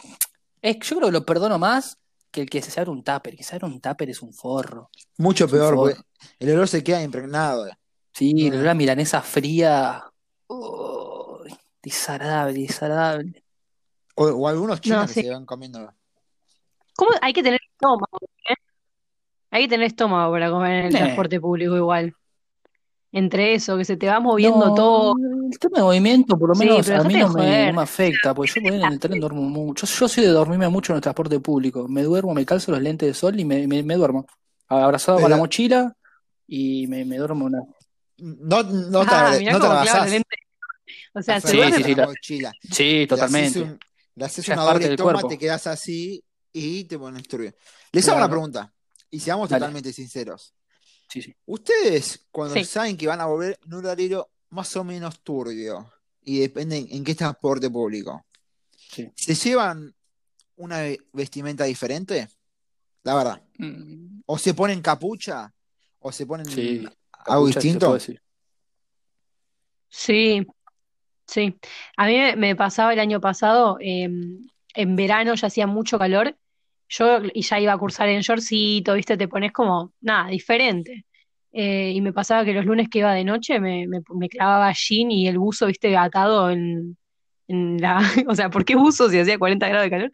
Es, 0.63 0.77
yo 0.81 0.97
creo 0.97 1.09
que 1.09 1.13
lo 1.13 1.25
perdono 1.27 1.59
más 1.59 1.99
que 2.31 2.43
el 2.43 2.51
que 2.51 2.63
se 2.63 2.79
abre 2.81 2.91
un 2.93 3.03
tupper. 3.03 3.37
Que 3.37 3.43
se 3.45 3.57
abre 3.57 3.67
un 3.67 3.81
tupper 3.81 4.11
es 4.11 4.23
un 4.23 4.33
forro. 4.35 4.91
mucho 5.19 5.47
Es 5.47 5.53
un 5.53 5.59
peor, 5.59 5.75
porque 5.75 6.01
el 6.39 6.51
olor 6.53 6.69
se 6.69 6.85
queda 6.85 7.03
impregnado. 7.03 7.67
Sí, 8.17 8.47
el 8.47 8.53
No. 8.53 8.57
olor 8.61 8.69
a 8.69 8.75
milanesa 8.75 9.21
fría. 9.21 10.03
Uy, 10.49 11.55
desagradable, 11.83 12.61
desagradable. 12.61 13.45
O, 14.15 14.25
o 14.29 14.49
algunos 14.49 14.81
chinos 14.81 15.03
No, 15.03 15.07
que 15.15 15.23
se 15.23 15.31
van 15.31 15.45
comiendo. 15.45 15.93
¿Cómo? 16.97 17.11
Hay 17.21 17.35
que 17.35 17.43
tener 17.43 17.61
estómago, 17.73 18.19
¿eh? 18.49 18.55
Hay 19.51 19.65
que 19.65 19.69
tener 19.69 19.87
estómago 19.89 20.33
para 20.33 20.51
comer 20.51 20.73
en 20.81 20.87
el 20.87 20.95
Eh. 20.97 20.99
transporte 20.99 21.39
público 21.41 21.77
igual. 21.77 22.15
Entre 23.13 23.53
eso, 23.55 23.77
que 23.77 23.85
se 23.85 23.99
te 23.99 24.07
va 24.09 24.19
moviendo 24.19 24.69
No, 24.69 24.75
todo. 24.75 25.15
el 25.51 25.59
tema 25.59 25.79
de 25.79 25.85
movimiento, 25.85 26.39
por 26.39 26.49
lo 26.51 26.55
menos 26.55 26.89
a 26.89 27.05
mí 27.05 27.15
no 27.15 27.29
me, 27.29 27.33
joder. 27.35 27.67
no 27.69 27.73
me 27.77 27.83
afecta, 27.83 28.35
porque 28.35 28.53
yo 28.63 28.73
en 28.73 28.83
el 28.83 28.99
tren 28.99 29.21
duermo 29.21 29.43
mucho. 29.43 29.87
Yo, 29.87 29.95
yo 29.95 30.09
soy 30.09 30.25
de 30.25 30.31
dormirme 30.31 30.69
mucho 30.71 30.93
en 30.93 30.97
el 30.97 31.03
transporte 31.03 31.39
público. 31.41 31.87
Me 31.87 32.03
duermo, 32.03 32.33
me 32.33 32.47
calzo 32.47 32.73
los 32.73 32.81
lentes 32.81 33.09
de 33.09 33.13
sol 33.15 33.39
y 33.39 33.45
me, 33.45 33.67
me, 33.67 33.83
me 33.83 33.95
duermo. 33.95 34.27
Abrazado 34.69 35.21
con 35.21 35.31
la 35.31 35.37
mochila 35.37 35.95
y 36.47 36.87
me, 36.89 37.05
me 37.05 37.19
duermo 37.19 37.45
una. 37.45 37.61
No, 38.19 38.63
no 38.63 39.01
te, 39.05 39.15
Ah, 39.15 39.39
no 39.53 39.61
te 39.61 39.67
abrazás 39.67 40.11
lente. 40.11 40.37
O 41.15 41.23
sea, 41.23 41.41
se 41.41 41.49
Sí, 41.49 41.59
sí, 41.77 41.83
sí, 41.83 41.95
la 41.95 42.03
la- 42.03 42.07
mochila. 42.09 42.53
sí, 42.71 42.83
Le 42.85 42.97
haces, 43.05 43.09
totalmente. 43.09 43.61
un- 43.63 43.79
le 44.15 44.25
haces 44.25 44.49
una 44.49 44.63
doble 44.63 44.97
toma, 44.97 45.13
cuerpo. 45.13 45.29
te 45.29 45.39
quedas 45.39 45.67
así 45.67 46.23
y 46.53 46.85
te 46.85 46.99
pones 46.99 47.27
turbio. 47.27 47.55
Les 47.93 48.07
hago 48.09 48.19
una 48.19 48.29
pregunta, 48.29 48.73
y 49.11 49.21
seamos 49.21 49.49
Dale. 49.49 49.61
totalmente 49.61 49.93
sinceros. 49.93 50.55
Sí, 51.09 51.23
sí. 51.23 51.35
Ustedes, 51.47 52.27
cuando 52.31 52.55
Sí. 52.55 52.65
saben 52.65 52.97
que 52.97 53.07
van 53.07 53.21
a 53.21 53.27
volver 53.27 53.59
en 53.65 53.75
un 53.75 53.85
horario 53.85 54.29
más 54.51 54.75
o 54.77 54.85
menos 54.85 55.21
turbio, 55.23 55.91
y 56.23 56.41
depende 56.41 56.87
en, 56.91 57.05
qué 57.05 57.15
transporte 57.15 57.71
público, 57.71 58.27
sí. 58.77 59.11
¿se 59.15 59.35
llevan 59.35 59.95
una 60.57 60.81
ve- 60.81 61.01
vestimenta 61.13 61.65
diferente? 61.65 62.29
La 63.05 63.15
verdad. 63.15 63.43
Mm, 63.59 64.21
¿O 64.27 64.37
se 64.39 64.53
ponen 64.55 64.81
capucha? 64.83 65.53
¿O 66.01 66.11
se 66.11 66.27
ponen 66.27 66.47
Sí, 66.47 66.87
algo 67.27 67.47
distinto? 67.47 67.97
Sí, 69.89 70.47
sí. 71.27 71.59
A 71.97 72.07
mí 72.07 72.19
me, 72.37 72.57
pasaba 72.57 72.93
el 72.93 73.01
año 73.01 73.21
pasado, 73.21 73.79
eh, 73.81 74.09
en 74.75 74.97
verano 74.97 75.35
ya 75.35 75.47
hacía 75.47 75.67
mucho 75.67 75.99
calor, 75.99 76.37
yo 76.89 77.19
y 77.35 77.43
ya 77.43 77.61
iba 77.61 77.73
a 77.73 77.79
cursar 77.79 78.09
en 78.09 78.21
shortcito, 78.21 78.95
¿viste? 78.95 79.17
Te 79.17 79.29
pones 79.29 79.53
como, 79.53 79.93
nada, 80.01 80.29
diferente. 80.29 81.07
Eh, 81.53 81.93
y 81.95 82.01
me 82.03 82.13
pasaba 82.13 82.45
que 82.45 82.53
los 82.53 82.67
lunes 82.67 82.89
que 82.91 82.99
iba 82.99 83.15
de 83.15 83.25
noche 83.25 83.59
me, 83.61 83.87
me, 83.89 84.03
me 84.15 84.29
clavaba 84.29 84.73
jean 84.73 85.11
y 85.11 85.27
el 85.27 85.39
buzo, 85.39 85.67
¿viste? 85.67 85.97
Atado 85.97 86.51
en, 86.51 86.97
en 87.49 87.81
la... 87.81 87.99
O 88.29 88.35
sea, 88.35 88.51
¿por 88.51 88.65
qué 88.65 88.77
buzo 88.77 89.09
si 89.09 89.19
hacía 89.19 89.39
40 89.39 89.69
grados 89.69 89.85
de 89.85 89.91
calor? 89.91 90.13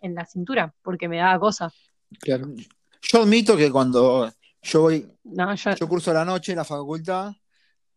En 0.00 0.14
la 0.14 0.24
cintura, 0.24 0.74
porque 0.82 1.08
me 1.08 1.18
daba 1.18 1.38
cosa. 1.38 1.70
Claro. 2.20 2.46
Yo 3.02 3.22
admito 3.22 3.56
que 3.56 3.70
cuando 3.70 4.32
yo 4.66 4.80
voy, 4.82 5.08
No, 5.24 5.54
yo... 5.54 5.74
yo 5.74 5.88
curso 5.88 6.12
la 6.12 6.24
noche 6.24 6.52
en 6.52 6.58
la 6.58 6.64
facultad 6.64 7.32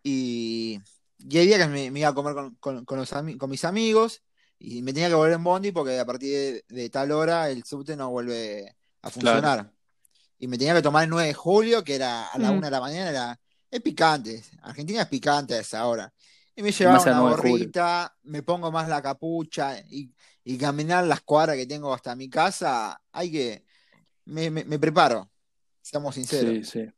y, 0.03 0.79
y 1.17 1.37
hay 1.37 1.47
días 1.47 1.59
que 1.59 1.67
me, 1.67 1.91
me 1.91 1.99
iba 1.99 2.09
a 2.09 2.13
comer 2.13 2.33
con, 2.33 2.55
con- 2.55 2.85
con 2.85 2.97
los 2.99 3.11
ami- 3.13 3.37
con 3.37 3.49
mis 3.49 3.65
amigos 3.65 4.21
y 4.57 4.81
me 4.81 4.93
tenía 4.93 5.09
que 5.09 5.15
volver 5.15 5.33
en 5.33 5.43
Bondi 5.43 5.71
porque 5.71 5.99
a 5.99 6.05
partir 6.05 6.29
de, 6.31 6.65
de 6.67 6.89
tal 6.89 7.11
hora 7.11 7.49
el 7.49 7.63
subte 7.63 7.95
no 7.95 8.09
vuelve 8.11 8.75
a 9.01 9.09
funcionar. 9.09 9.71
Y 10.37 10.47
me 10.47 10.57
tenía 10.57 10.73
que 10.73 10.81
tomar 10.81 11.03
el 11.03 11.09
9 11.09 11.27
de 11.27 11.33
julio, 11.33 11.83
que 11.83 11.95
era 11.95 12.27
a 12.27 12.37
la 12.37 12.51
Mm. 12.51 12.57
1 12.57 12.65
de 12.67 12.71
la 12.71 12.79
mañana, 12.79 13.09
era, 13.09 13.39
es 13.69 13.81
picante. 13.81 14.41
Argentina 14.61 15.01
es 15.01 15.07
picante 15.07 15.55
a 15.55 15.59
esa 15.59 15.85
hora. 15.85 16.13
Y 16.55 16.61
me 16.63 16.71
llevaba 16.71 17.01
una 17.01 17.19
9 17.19 17.29
de 17.31 17.35
julio. 17.41 17.53
gorrita, 17.57 18.15
me 18.23 18.43
pongo 18.43 18.71
más 18.71 18.87
la 18.87 19.01
capucha 19.01 19.79
y, 19.89 20.13
y 20.45 20.57
caminar 20.57 21.05
las 21.05 21.21
cuadras 21.21 21.55
que 21.57 21.65
tengo 21.65 21.93
hasta 21.93 22.15
mi 22.15 22.29
casa, 22.29 23.01
hay 23.11 23.31
que, 23.31 23.65
me, 24.25 24.49
me- 24.49 24.63
me 24.65 24.79
preparo, 24.79 25.29
seamos 25.89 26.15
sinceros. 26.15 26.67
Sí, 26.67 26.85
sí. 26.85 26.91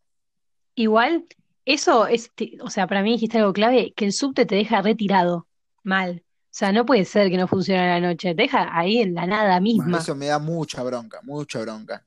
Igual, 0.76 1.26
eso 1.66 2.08
es, 2.08 2.32
o 2.62 2.70
sea, 2.70 2.88
para 2.88 3.04
mí 3.04 3.12
dijiste 3.14 3.38
algo 3.38 3.54
clave, 3.54 3.94
que 3.96 4.06
el 4.06 4.14
subte 4.14 4.46
te 4.46 4.56
deja 4.56 4.82
retirado, 4.82 5.48
mal. 5.84 6.24
O 6.26 6.54
sea, 6.54 6.74
no 6.74 6.86
puede 6.86 7.06
ser 7.06 7.30
que 7.30 7.38
no 7.38 7.48
funcione 7.48 7.80
a 7.80 8.00
la 8.00 8.08
noche, 8.08 8.36
te 8.36 8.42
deja 8.42 8.78
ahí 8.78 9.00
en 9.00 9.14
la 9.14 9.26
nada 9.26 9.60
misma. 9.62 10.00
Eso 10.00 10.16
me 10.16 10.28
da 10.28 10.40
mucha 10.40 10.84
bronca, 10.84 11.22
mucha 11.24 11.62
bronca. 11.62 12.06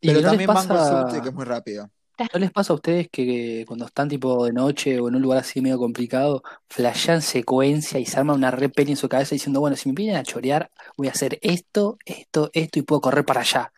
¿Y 0.00 0.08
Pero 0.08 0.20
no 0.20 0.28
también 0.28 0.48
banco 0.48 0.74
el 0.74 0.78
pasa, 0.78 1.00
subte 1.02 1.22
que 1.22 1.28
es 1.28 1.34
muy 1.34 1.44
rápido. 1.44 1.90
no 2.34 2.38
les 2.38 2.50
pasa 2.50 2.74
a 2.74 2.76
ustedes 2.76 3.08
que 3.10 3.64
cuando 3.66 3.86
están 3.86 4.10
tipo 4.10 4.44
de 4.44 4.52
noche 4.52 5.00
o 5.00 5.08
en 5.08 5.14
un 5.14 5.22
lugar 5.22 5.38
así 5.38 5.62
medio 5.62 5.78
complicado, 5.78 6.42
flashean 6.68 7.22
secuencia 7.22 7.98
y 7.98 8.04
se 8.04 8.18
arman 8.18 8.36
una 8.36 8.50
re 8.50 8.68
peli 8.68 8.90
en 8.90 8.98
su 8.98 9.08
cabeza 9.08 9.34
diciendo, 9.34 9.60
bueno, 9.60 9.74
si 9.76 9.88
me 9.88 9.94
vienen 9.94 10.16
a 10.16 10.22
chorear, 10.22 10.70
voy 10.98 11.08
a 11.08 11.12
hacer 11.12 11.38
esto, 11.40 11.96
esto, 12.04 12.50
esto 12.52 12.78
y 12.78 12.82
puedo 12.82 13.00
correr 13.00 13.24
para 13.24 13.40
allá? 13.40 13.72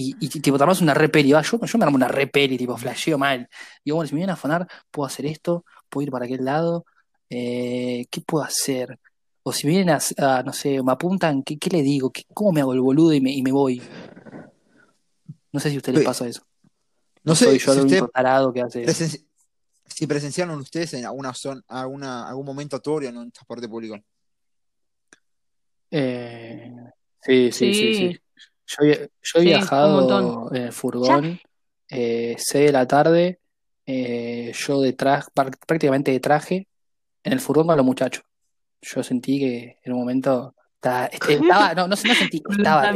Y, 0.00 0.16
y 0.20 0.28
tipo, 0.28 0.56
te 0.56 0.62
armas 0.62 0.80
una 0.80 0.94
re 0.94 1.08
peli, 1.08 1.32
va, 1.32 1.42
yo, 1.42 1.58
yo 1.60 1.76
me 1.78 1.84
armo 1.84 1.96
una 1.96 2.06
re 2.06 2.28
peli, 2.28 2.56
tipo, 2.56 2.76
flasheo 2.76 3.18
mal. 3.18 3.48
Digo, 3.84 3.96
bueno, 3.96 4.06
si 4.06 4.14
me 4.14 4.18
vienen 4.20 4.30
a 4.30 4.34
afanar, 4.34 4.68
puedo 4.92 5.06
hacer 5.08 5.26
esto, 5.26 5.64
puedo 5.88 6.04
ir 6.04 6.12
para 6.12 6.24
aquel 6.26 6.44
lado, 6.44 6.86
eh, 7.28 8.06
¿qué 8.08 8.20
puedo 8.20 8.44
hacer? 8.44 8.96
O 9.42 9.52
si 9.52 9.66
vienen 9.66 9.90
a, 9.90 9.98
a, 10.18 10.42
no 10.44 10.52
sé, 10.52 10.80
me 10.84 10.92
apuntan, 10.92 11.42
¿qué, 11.42 11.58
qué 11.58 11.68
le 11.70 11.82
digo? 11.82 12.12
¿Qué- 12.12 12.22
¿Cómo 12.32 12.52
me 12.52 12.60
hago 12.60 12.74
el 12.74 12.80
boludo 12.80 13.12
y 13.12 13.20
me, 13.20 13.32
y 13.32 13.42
me 13.42 13.50
voy? 13.50 13.82
No 15.50 15.58
sé 15.58 15.70
si 15.70 15.74
a 15.74 15.78
ustedes 15.78 15.98
les 15.98 16.04
pasa 16.06 16.28
eso. 16.28 16.46
No 17.24 17.34
sé 17.34 17.46
soy 17.46 17.58
yo 17.58 17.72
si 17.72 17.78
el 17.80 17.84
usted 17.86 17.98
único 17.98 18.08
tarado 18.12 18.52
que 18.52 18.60
hace 18.62 18.84
eso. 18.84 19.16
si 19.86 20.06
presenciaron 20.06 20.60
ustedes 20.60 20.94
en 20.94 21.06
alguna 21.06 21.34
zona, 21.34 21.60
alguna, 21.66 22.28
algún 22.28 22.46
momento 22.46 22.78
turbio 22.80 23.08
en 23.08 23.16
un 23.16 23.32
transporte 23.32 23.68
público. 23.68 23.98
Eh, 25.90 26.70
sí, 27.22 27.50
sí, 27.50 27.74
sí, 27.74 27.94
sí. 27.94 28.12
Sí, 28.12 28.20
Yo, 28.68 28.84
yo 28.86 29.00
he 29.36 29.40
sí, 29.40 29.44
viajado 29.44 30.50
en 30.50 30.56
el 30.56 30.66
Ya, 30.68 30.72
furgón, 30.72 31.40
eh, 31.88 32.34
6 32.38 32.66
de 32.66 32.72
la 32.72 32.86
tarde, 32.86 33.40
eh, 33.86 34.52
yo 34.54 34.80
de 34.82 34.92
traje, 34.92 35.28
prácticamente 35.66 36.10
de 36.10 36.20
traje, 36.20 36.68
en 37.24 37.32
el 37.32 37.40
furgón 37.40 37.66
con 37.66 37.76
los 37.76 37.86
muchachos. 37.86 38.24
Yo 38.82 39.02
sentí 39.02 39.38
que 39.38 39.78
en 39.82 39.92
un 39.92 40.00
momento 40.00 40.54
estaba, 40.74 41.06
estaba- 41.28 41.74
no, 41.74 41.82
no, 41.82 41.88
no 41.88 41.96
sentí, 41.96 42.42
los 42.44 42.56
estaba. 42.56 42.92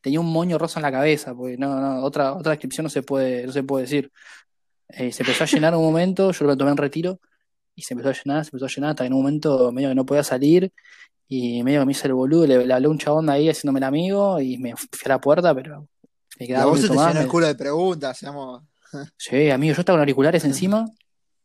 Tenía 0.00 0.20
un 0.20 0.32
moño 0.32 0.56
rosa 0.56 0.78
en 0.78 0.84
la 0.84 0.92
cabeza, 0.92 1.34
porque 1.34 1.58
no, 1.58 1.78
no, 1.78 2.02
otra, 2.02 2.32
otra 2.32 2.52
descripción 2.52 2.84
no 2.84 2.90
se 2.90 3.02
puede, 3.02 3.46
no 3.46 3.52
se 3.52 3.62
puede 3.62 3.84
decir. 3.84 4.10
Eh, 4.88 5.12
se 5.12 5.22
empezó 5.22 5.44
a 5.44 5.46
llenar 5.46 5.74
un 5.74 5.84
momento, 5.84 6.32
yo 6.32 6.44
lo 6.46 6.56
tomé 6.56 6.70
en 6.70 6.76
retiro, 6.78 7.20
y 7.80 7.82
se 7.82 7.94
empezó 7.94 8.10
a 8.10 8.12
llenar, 8.12 8.44
se 8.44 8.48
empezó 8.50 8.66
a 8.66 8.68
llenar, 8.68 8.90
hasta 8.90 9.04
que 9.04 9.06
en 9.08 9.14
un 9.14 9.20
momento 9.20 9.72
medio 9.72 9.88
que 9.88 9.94
no 9.94 10.06
podía 10.06 10.22
salir, 10.22 10.70
y 11.28 11.62
medio 11.62 11.80
que 11.80 11.86
me 11.86 11.92
hice 11.92 12.06
el 12.08 12.14
boludo, 12.14 12.46
le, 12.46 12.66
le 12.66 12.74
hablé 12.74 12.86
a 12.86 12.90
un 12.90 12.98
chabón 12.98 13.30
ahí 13.30 13.48
haciéndome 13.48 13.78
el 13.80 13.84
amigo, 13.84 14.40
y 14.40 14.58
me 14.58 14.74
fui 14.76 14.88
a 15.06 15.08
la 15.10 15.20
puerta, 15.20 15.54
pero 15.54 15.86
me 16.38 16.44
Y 16.44 16.48
quedaba 16.48 16.64
a 16.64 16.66
vos 16.66 16.80
se 16.80 16.88
te 16.88 16.94
llenó 16.94 17.20
el 17.20 17.28
culo 17.28 17.46
de 17.46 17.54
preguntas, 17.54 18.18
seamos. 18.18 18.62
Sí, 19.16 19.50
amigo, 19.50 19.74
yo 19.74 19.80
estaba 19.80 19.94
con 19.96 20.00
auriculares 20.00 20.44
encima 20.50 20.84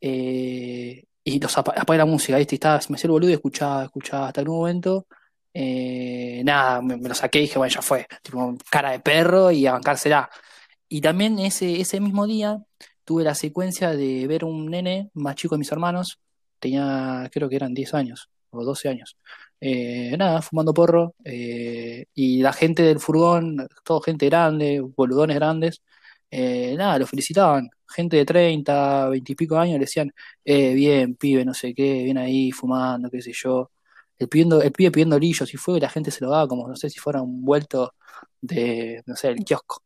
eh, 0.02 1.04
y 1.24 1.40
los 1.40 1.58
apa- 1.58 1.74
apagué 1.78 1.98
la 1.98 2.06
música, 2.06 2.38
¿viste? 2.38 2.56
Y 2.56 2.58
estaba, 2.58 2.80
me 2.90 2.96
hacía 2.96 3.08
el 3.08 3.12
boludo 3.12 3.30
y 3.30 3.34
escuchaba, 3.34 3.84
escuchaba. 3.86 4.28
Hasta 4.28 4.42
en 4.42 4.50
un 4.50 4.58
momento, 4.58 5.08
eh, 5.54 6.42
nada, 6.46 6.82
me, 6.82 6.98
me 6.98 7.10
lo 7.10 7.16
saqué 7.16 7.40
y 7.40 7.42
dije, 7.44 7.58
bueno, 7.58 7.74
ya 7.74 7.82
fue. 7.82 8.06
Tipo, 8.22 8.56
cara 8.70 8.92
de 8.92 9.00
perro 9.00 9.52
y 9.52 9.66
a 9.68 9.74
bancársela. 9.74 10.30
Y 10.90 11.02
también 11.02 11.40
ese, 11.40 11.82
ese 11.82 12.00
mismo 12.00 12.28
día 12.28 12.64
tuve 13.04 13.24
la 13.24 13.36
secuencia 13.36 13.92
de 13.92 14.28
ver 14.28 14.44
un 14.46 14.68
nene 14.70 15.10
más 15.14 15.36
chico 15.36 15.56
de 15.56 15.60
mis 15.60 15.72
hermanos, 15.72 16.20
tenía, 16.60 17.30
creo 17.32 17.50
que 17.50 17.56
eran 17.56 17.74
10 17.74 17.94
años 17.94 18.30
o 18.52 18.64
12 18.64 18.90
años. 18.90 19.18
Eh, 19.62 20.16
nada, 20.18 20.42
fumando 20.42 20.74
porro, 20.74 21.16
eh, 21.24 22.06
y 22.14 22.42
la 22.42 22.54
gente 22.54 22.84
del 22.84 23.00
furgón, 23.00 23.68
todo 23.84 24.02
gente 24.02 24.28
grande, 24.28 24.82
boludones 24.82 25.36
grandes, 25.36 25.82
eh, 26.32 26.76
nada, 26.78 27.00
lo 27.00 27.08
felicitaban. 27.08 27.70
Gente 27.88 28.18
de 28.18 28.26
30, 28.26 29.10
20 29.10 29.32
y 29.32 29.36
pico 29.36 29.58
años 29.58 29.76
le 29.76 29.80
decían, 29.86 30.12
eh, 30.44 30.74
bien, 30.74 31.16
pibe, 31.16 31.46
no 31.46 31.54
sé 31.54 31.74
qué, 31.74 32.04
bien 32.04 32.18
ahí 32.18 32.52
fumando, 32.52 33.10
qué 33.10 33.22
sé 33.22 33.32
yo. 33.34 33.72
El, 34.18 34.28
pidiendo, 34.30 34.62
el 34.62 34.72
pibe 34.72 34.92
pidiendo 34.92 35.16
orillos 35.16 35.54
y 35.54 35.58
fuego 35.58 35.78
y 35.78 35.82
la 35.82 35.90
gente 35.90 36.12
se 36.12 36.24
lo 36.24 36.32
daba 36.32 36.48
como, 36.48 36.68
no 36.68 36.76
sé, 36.76 36.90
si 36.90 37.00
fuera 37.00 37.22
un 37.22 37.44
vuelto 37.46 37.94
de, 38.42 39.02
no 39.06 39.16
sé, 39.16 39.30
el 39.30 39.44
kiosco. 39.46 39.82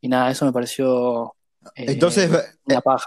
Y 0.00 0.08
nada, 0.08 0.30
eso 0.30 0.44
me 0.44 0.52
pareció 0.52 1.34
Entonces, 1.76 2.30
una 2.66 2.80
paja. 2.80 3.06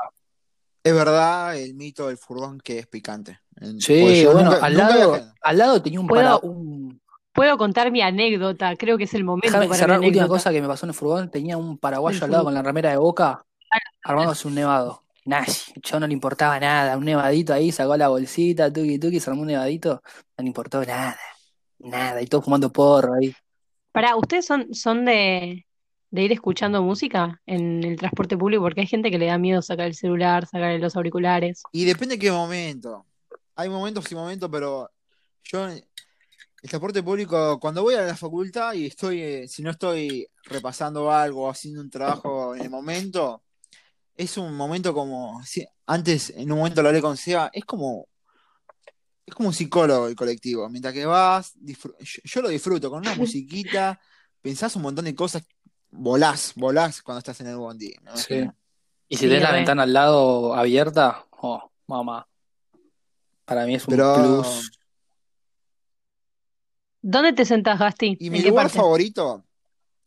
Es 0.87 0.95
verdad 0.95 1.57
el 1.57 1.73
mito 1.75 2.07
del 2.07 2.17
furgón 2.17 2.59
que 2.59 2.79
es 2.79 2.87
picante. 2.87 3.39
Sí, 3.79 4.23
yo 4.23 4.33
bueno, 4.33 4.51
nunca, 4.51 4.65
al 4.65 4.73
nunca 4.73 4.95
lado, 4.95 5.33
al 5.41 5.57
lado 5.57 5.81
tenía 5.81 5.99
un 5.99 6.07
para, 6.07 6.39
Puedo, 6.39 6.53
un, 6.53 7.01
puedo 7.33 7.57
contar 7.57 7.91
mi 7.91 8.01
anécdota. 8.01 8.75
Creo 8.75 8.97
que 8.97 9.03
es 9.05 9.13
el 9.13 9.23
momento 9.23 9.47
déjame 9.47 9.67
para 9.67 9.77
mi 9.77 9.79
cerrar, 9.79 9.99
última 9.99 10.27
cosa 10.27 10.51
que 10.51 10.61
me 10.61 10.67
pasó 10.67 10.85
en 10.85 10.89
el 10.89 10.95
furgón, 10.95 11.29
tenía 11.29 11.57
un 11.57 11.77
paraguayo 11.77 12.23
al 12.25 12.31
lado 12.31 12.43
con 12.45 12.53
la 12.53 12.63
remera 12.63 12.89
de 12.89 12.97
Boca, 12.97 13.45
armándose 14.03 14.47
un 14.47 14.55
nevado. 14.55 15.03
Nah, 15.25 15.43
el 15.75 15.81
chabón 15.81 16.01
no 16.01 16.07
le 16.07 16.13
importaba 16.13 16.59
nada, 16.59 16.97
un 16.97 17.03
nevadito 17.03 17.53
ahí, 17.53 17.71
sacó 17.71 17.97
la 17.97 18.07
bolsita, 18.07 18.71
tuki 18.71 18.97
tuki, 18.97 19.19
se 19.19 19.29
armó 19.29 19.41
un 19.41 19.47
nevadito, 19.47 20.01
no 20.37 20.41
le 20.41 20.47
importó 20.47 20.85
nada, 20.85 21.19
nada, 21.79 22.21
y 22.21 22.27
todos 22.27 22.45
fumando 22.45 22.71
porro 22.71 23.13
ahí. 23.13 23.35
Pará, 23.91 24.15
¿ustedes 24.15 24.45
son, 24.45 24.73
son 24.73 25.03
de, 25.03 25.66
de 26.09 26.21
ir 26.23 26.31
escuchando 26.31 26.81
música 26.81 27.41
en 27.45 27.83
el 27.83 27.97
transporte 27.97 28.37
público? 28.37 28.63
Porque 28.63 28.81
hay 28.81 28.87
gente 28.87 29.11
que 29.11 29.17
le 29.17 29.25
da 29.27 29.37
miedo 29.37 29.61
sacar 29.61 29.87
el 29.87 29.95
celular, 29.95 30.45
sacar 30.47 30.79
los 30.79 30.95
auriculares. 30.95 31.63
Y 31.71 31.85
depende 31.85 32.15
de 32.15 32.19
qué 32.19 32.31
momento. 32.31 33.05
Hay 33.55 33.69
momentos 33.69 34.09
y 34.11 34.15
momentos, 34.15 34.49
pero 34.51 34.89
yo 35.43 35.67
el 35.67 35.83
transporte 36.69 37.03
público, 37.03 37.59
cuando 37.59 37.83
voy 37.83 37.95
a 37.95 38.01
la 38.01 38.15
facultad 38.15 38.73
y 38.73 38.85
estoy, 38.87 39.21
eh, 39.21 39.47
si 39.47 39.61
no 39.63 39.71
estoy 39.71 40.27
repasando 40.45 41.11
algo 41.11 41.43
o 41.45 41.49
haciendo 41.49 41.81
un 41.81 41.89
trabajo 41.89 42.55
en 42.55 42.63
el 42.63 42.69
momento, 42.69 43.43
es 44.15 44.37
un 44.37 44.55
momento 44.55 44.93
como, 44.93 45.41
si- 45.43 45.65
antes 45.85 46.31
en 46.31 46.51
un 46.51 46.57
momento 46.59 46.81
lo 46.81 46.89
hablé 46.89 47.01
con 47.01 47.15
Seba, 47.17 47.49
es 47.53 47.63
como, 47.65 48.07
es 49.25 49.33
como 49.35 49.49
un 49.49 49.53
psicólogo 49.53 50.07
el 50.07 50.15
colectivo. 50.15 50.67
Mientras 50.69 50.93
que 50.93 51.05
vas, 51.05 51.53
yo, 51.61 51.75
yo 52.23 52.41
lo 52.41 52.49
disfruto 52.49 52.89
con 52.89 52.99
una 53.01 53.13
musiquita, 53.15 53.99
pensás 54.41 54.75
un 54.75 54.81
montón 54.83 55.05
de 55.05 55.15
cosas, 55.15 55.43
volás, 55.97 56.53
volás 56.55 57.01
cuando 57.01 57.19
estás 57.19 57.39
en 57.41 57.47
el 57.47 57.57
bondi, 57.57 57.93
Sí. 58.15 58.47
Y 59.09 59.15
si 59.15 59.23
Sí, 59.23 59.29
tenés 59.29 59.43
la 59.43 59.51
ventana 59.53 59.83
al 59.83 59.93
lado 59.93 60.53
abierta, 60.53 61.25
oh, 61.31 61.71
mamá, 61.87 62.27
para 63.45 63.65
mí 63.65 63.75
es 63.75 63.87
un 63.87 63.91
Pero, 63.91 64.15
plus 64.15 64.71
¿Dónde 67.01 67.33
te 67.33 67.45
sentás, 67.45 67.79
Gasti? 67.79 68.17
y 68.19 68.27
¿En 68.27 68.33
mi 68.33 68.41
lugar 68.41 68.65
parte? 68.65 68.79
favorito 68.79 69.45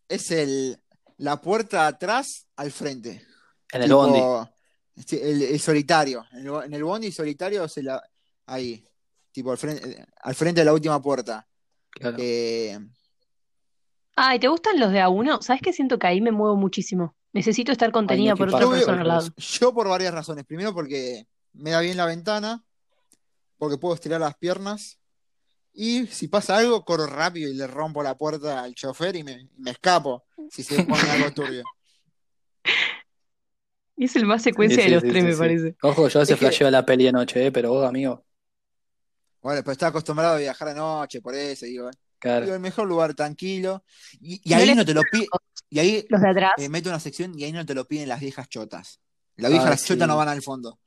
es 0.08 0.30
el, 0.30 0.78
la 1.18 1.40
puerta 1.40 1.86
atrás 1.86 2.46
al 2.56 2.70
frente. 2.72 3.24
en 3.72 3.82
el 3.82 3.92
bondi. 3.94 4.18
Tipo, 4.18 5.24
el, 5.24 5.42
el 5.42 5.60
solitario. 5.60 6.26
En 6.32 6.46
el, 6.46 6.64
en 6.64 6.74
el 6.74 6.84
bondi 6.84 7.10
solitario 7.10 7.66
se 7.68 7.82
la, 7.82 8.02
ahí. 8.46 8.84
Tipo 9.32 9.52
al 9.52 9.58
frente, 9.58 10.04
al 10.22 10.34
frente 10.34 10.60
de 10.60 10.64
la 10.64 10.72
última 10.74 11.00
puerta. 11.00 11.46
Claro. 11.90 12.16
Eh, 12.20 12.78
Ay, 14.16 14.38
¿te 14.38 14.48
gustan 14.48 14.78
los 14.78 14.92
de 14.92 15.00
a 15.00 15.08
uno? 15.08 15.40
¿Sabes 15.42 15.62
que 15.62 15.72
siento 15.72 15.98
que 15.98 16.06
ahí 16.06 16.20
me 16.20 16.32
muevo 16.32 16.56
muchísimo? 16.56 17.14
Necesito 17.32 17.72
estar 17.72 17.88
Ay, 17.90 17.92
contenida 17.92 18.30
no, 18.30 18.36
qué 18.36 18.38
por 18.38 18.48
otra 18.50 18.68
persona 18.68 19.00
al 19.02 19.08
lado. 19.08 19.28
yo 19.36 19.72
por 19.74 19.88
varias 19.88 20.12
razones. 20.12 20.44
Primero 20.44 20.74
porque 20.74 21.26
me 21.52 21.70
da 21.70 21.80
bien 21.80 21.96
la 21.96 22.06
ventana, 22.06 22.62
porque 23.58 23.78
puedo 23.78 23.94
estirar 23.94 24.20
las 24.20 24.36
piernas. 24.36 24.98
Y 25.72 26.06
si 26.08 26.28
pasa 26.28 26.58
algo, 26.58 26.84
corro 26.84 27.06
rápido 27.06 27.50
y 27.50 27.54
le 27.54 27.66
rompo 27.66 28.02
la 28.02 28.16
puerta 28.18 28.62
al 28.62 28.74
chofer 28.74 29.16
y 29.16 29.24
me, 29.24 29.48
me 29.58 29.70
escapo. 29.72 30.24
Si 30.48 30.62
se 30.62 30.82
pone 30.84 31.08
algo 31.10 31.30
turbio. 31.34 31.64
Y 33.96 34.04
es 34.06 34.16
el 34.16 34.26
más 34.26 34.42
Sí, 34.42 34.44
secuencia 34.44 34.82
de 34.82 34.90
los 34.90 35.02
sí, 35.02 35.08
tres, 35.10 35.22
sí, 35.22 35.32
me 35.32 35.32
sí. 35.32 35.38
parece. 35.38 35.76
Ojo, 35.82 36.08
yo 36.08 36.26
que, 36.26 36.36
flasheo 36.36 36.70
la 36.70 36.84
peli 36.84 37.06
anoche, 37.08 37.46
eh, 37.46 37.52
pero 37.52 37.70
vos, 37.70 37.86
amigo, 37.88 38.24
bueno, 39.42 39.62
pero 39.62 39.72
estaba 39.72 39.90
acostumbrado 39.90 40.34
a 40.34 40.38
viajar 40.38 40.68
de 40.68 40.74
noche, 40.74 41.20
por 41.22 41.34
eso, 41.34 41.64
digo, 41.66 41.84
digo, 41.86 41.98
claro. 42.20 42.54
el 42.54 42.60
mejor 42.60 42.86
lugar 42.86 43.14
tranquilo. 43.14 43.84
Y, 44.20 44.40
y 44.44 44.50
¿No 44.50 44.56
ahí 44.56 44.74
no 44.74 44.84
te 44.84 44.94
lo 44.94 45.00
gustan 45.00 45.20
pide, 45.20 45.28
los, 45.32 45.40
y 45.70 45.78
ahí 45.78 46.06
los 46.08 46.20
de 46.20 46.28
atrás? 46.30 46.52
eh, 46.58 46.68
meto 46.68 46.88
una 46.88 47.00
sección 47.00 47.38
y 47.38 47.44
ahí 47.44 47.52
no 47.52 47.66
te 47.66 47.74
lo 47.74 47.86
piden 47.86 48.08
las 48.08 48.20
viejas 48.20 48.48
chotas. 48.48 49.00
Las 49.36 49.50
viejas 49.50 49.70
las 49.70 49.84
chotas 49.84 50.06
no 50.06 50.14
sí. 50.14 50.18
van 50.18 50.28
al 50.28 50.42
fondo. 50.42 50.78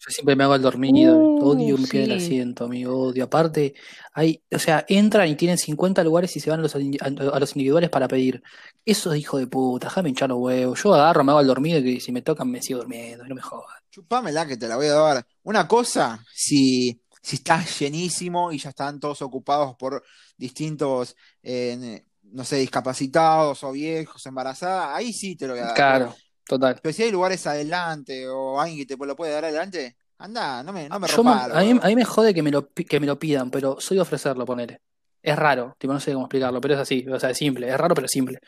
Yo 0.00 0.12
siempre 0.12 0.36
me 0.36 0.44
hago 0.44 0.54
el 0.54 0.62
dormido, 0.62 1.18
odio 1.40 1.74
Uh, 1.74 1.78
me 1.78 1.88
piden 1.88 2.12
el 2.12 2.20
sí. 2.20 2.26
asiento, 2.26 2.66
amigo, 2.66 2.96
odio. 3.08 3.24
Aparte, 3.24 3.74
hay, 4.12 4.40
o 4.52 4.58
sea, 4.60 4.84
entran 4.88 5.26
y 5.28 5.34
tienen 5.34 5.58
50 5.58 6.04
lugares 6.04 6.36
y 6.36 6.40
se 6.40 6.50
van 6.50 6.60
a 6.60 6.62
los, 6.62 6.76
indi- 6.76 7.00
a, 7.02 7.36
a 7.36 7.40
los 7.40 7.56
individuales 7.56 7.90
para 7.90 8.06
pedir. 8.06 8.40
Eso 8.84 9.12
es 9.12 9.18
hijo 9.18 9.38
de 9.38 9.48
puta, 9.48 9.88
déjame 9.88 10.10
hinchar 10.10 10.28
los 10.28 10.38
huevos. 10.38 10.80
Yo 10.84 10.94
agarro, 10.94 11.24
me 11.24 11.32
hago 11.32 11.40
el 11.40 11.48
dormido 11.48 11.80
y 11.80 11.98
si 11.98 12.12
me 12.12 12.22
tocan 12.22 12.48
me 12.48 12.62
sigo 12.62 12.78
durmiendo, 12.78 13.24
no 13.26 13.34
me 13.34 13.42
jodas. 13.42 13.74
Chupámela 13.90 14.46
que 14.46 14.56
te 14.56 14.68
la 14.68 14.76
voy 14.76 14.86
a 14.86 14.92
dar. 14.94 15.26
Una 15.42 15.66
cosa, 15.66 16.24
si, 16.32 17.00
si 17.22 17.36
estás 17.36 17.78
llenísimo 17.78 18.52
y 18.52 18.58
ya 18.58 18.70
están 18.70 19.00
todos 19.00 19.22
ocupados 19.22 19.76
por 19.76 20.02
distintos, 20.36 21.16
eh, 21.42 22.04
no 22.22 22.44
sé, 22.44 22.56
discapacitados 22.56 23.62
o 23.64 23.72
viejos, 23.72 24.24
embarazadas, 24.26 24.96
ahí 24.96 25.12
sí 25.12 25.36
te 25.36 25.46
lo 25.46 25.54
voy 25.54 25.62
a 25.62 25.66
dar. 25.66 25.74
Claro, 25.74 26.14
total. 26.44 26.78
pero 26.82 26.92
si 26.92 27.02
hay 27.02 27.10
lugares 27.10 27.46
adelante 27.46 28.28
o 28.28 28.60
alguien 28.60 28.78
que 28.78 28.96
te 28.96 29.06
lo 29.06 29.16
puede 29.16 29.32
dar 29.32 29.44
adelante, 29.44 29.96
anda, 30.18 30.62
no 30.62 30.72
me, 30.72 30.88
no 30.88 30.98
me 30.98 31.06
a 31.08 31.60
mí, 31.60 31.80
a 31.82 31.86
mí 31.86 31.96
me 31.96 32.04
jode 32.04 32.34
que 32.34 32.42
me 32.42 32.50
lo, 32.50 32.68
que 32.72 33.00
me 33.00 33.06
lo 33.06 33.18
pidan, 33.18 33.50
pero 33.50 33.80
soy 33.80 33.96
de 33.96 34.02
ofrecerlo, 34.02 34.44
ponele. 34.44 34.80
Es 35.22 35.36
raro, 35.36 35.74
tipo, 35.78 35.92
no 35.92 36.00
sé 36.00 36.12
cómo 36.12 36.26
explicarlo, 36.26 36.60
pero 36.60 36.74
es 36.74 36.80
así, 36.80 37.06
o 37.08 37.18
sea, 37.18 37.30
es 37.30 37.38
simple, 37.38 37.68
es 37.68 37.76
raro, 37.76 37.94
pero 37.94 38.08
simple. 38.08 38.38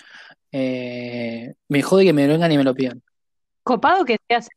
Eh, 0.53 1.55
me 1.69 1.83
jode 1.83 2.05
que 2.05 2.13
me 2.13 2.27
vengan 2.27 2.51
y 2.51 2.57
me 2.57 2.65
lo 2.65 2.75
pidan. 2.75 3.03
Copado 3.63 4.05
que 4.05 4.17
seas 4.29 4.49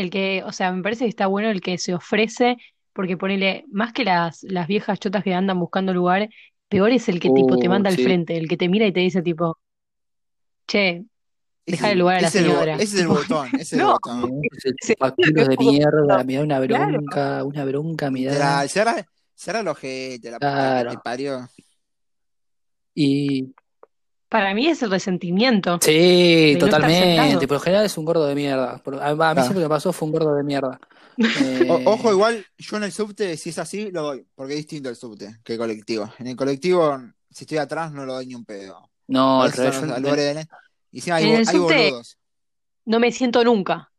el 0.00 0.10
que, 0.10 0.42
o 0.44 0.52
sea, 0.52 0.72
me 0.72 0.82
parece 0.82 1.04
que 1.04 1.10
está 1.10 1.26
bueno 1.26 1.50
el 1.50 1.60
que 1.60 1.78
se 1.78 1.94
ofrece, 1.94 2.56
porque 2.92 3.16
ponele, 3.16 3.64
más 3.70 3.92
que 3.92 4.04
las, 4.04 4.42
las 4.44 4.66
viejas 4.68 4.98
chotas 5.00 5.24
que 5.24 5.34
andan 5.34 5.58
buscando 5.60 5.94
lugar, 5.94 6.28
peor 6.68 6.90
es 6.92 7.08
el 7.08 7.20
que 7.20 7.30
tipo 7.30 7.58
te 7.58 7.68
Uh, 7.68 7.70
manda 7.70 7.90
al 7.90 7.98
sí. 7.98 7.98
frente, 7.98 8.36
el 8.36 8.48
que 8.48 8.56
te 8.56 8.68
mira 8.68 8.86
y 8.86 8.92
te 8.92 9.00
dice 9.00 9.22
tipo, 9.22 9.58
che, 10.66 11.04
dejar 11.66 11.92
el 11.92 11.98
lugar 12.00 12.16
a 12.18 12.22
la 12.22 12.30
ese 12.30 12.40
es 12.40 12.46
el, 12.46 12.50
señora. 12.50 12.76
ese 12.76 12.96
es 12.96 13.02
el 13.02 13.08
botón, 13.08 13.54
ese 13.56 13.62
es 13.62 13.72
el 13.74 13.84
no, 13.86 13.98
botón. 14.02 14.48
Es 14.50 14.64
el 14.66 14.74
se- 14.80 14.96
chupaculos 14.96 15.48
de 15.48 15.56
mierda, 15.58 16.24
me 16.24 16.34
da 16.36 16.42
una 16.42 16.60
claro. 16.66 17.00
bronca, 17.00 17.44
una 17.44 17.64
bronca 17.64 18.10
me 18.10 18.24
da. 18.24 18.66
Cerra, 18.68 18.96
cerra 19.34 19.60
el 19.60 19.68
ojete, 19.68 20.30
la 20.30 20.40
puta 20.40 20.72
que 20.72 20.84
te 20.84 20.98
Claro. 20.98 20.98
parió. 20.98 21.48
Y 22.94 23.54
Para 24.28 24.52
mí 24.54 24.66
es 24.66 24.82
el 24.82 24.90
resentimiento 24.90 25.78
sí, 25.80 26.52
no 26.54 26.66
totalmente. 26.66 27.16
sentado. 27.16 27.40
Por 27.40 27.50
lo 27.52 27.60
general 27.60 27.86
es 27.86 27.96
un 27.98 28.04
gordo 28.04 28.26
de 28.26 28.34
mierda. 28.34 28.72
A, 28.72 28.76
mí 28.76 29.16
Claro. 29.16 29.42
siempre 29.42 29.62
que 29.62 29.68
pasó 29.68 29.92
fue 29.92 30.06
un 30.06 30.12
gordo 30.12 30.34
de 30.34 30.42
mierda. 30.44 30.78
O- 31.68 31.80
ojo, 31.92 32.10
Eh, 32.10 32.12
igual, 32.12 32.46
yo 32.58 32.76
en 32.76 32.82
el 32.84 32.92
subte, 32.92 33.36
si 33.36 33.50
es 33.50 33.58
así, 33.58 33.90
lo 33.90 34.02
doy, 34.02 34.26
porque 34.34 34.52
es 34.52 34.58
distinto 34.58 34.88
el 34.88 34.96
subte 34.96 35.38
que 35.42 35.54
el 35.54 35.58
colectivo. 35.58 36.12
En 36.18 36.26
el 36.28 36.36
colectivo, 36.36 36.96
si 37.30 37.44
estoy 37.44 37.58
atrás, 37.58 37.90
no 37.92 38.04
lo 38.06 38.14
doy 38.14 38.26
ni 38.26 38.34
un 38.34 38.44
pedo. 38.44 38.88
no, 39.08 39.42
al 39.42 39.50
revés. 39.52 40.46
Y 40.92 40.98
encima 40.98 41.16
hay, 41.16 41.24
En 41.24 41.30
el 41.32 41.38
hay 41.38 41.44
subte 41.56 41.74
boludos. 41.90 42.18
no 42.84 43.00
me 43.00 43.10
siento 43.12 43.42
nunca. 43.44 43.90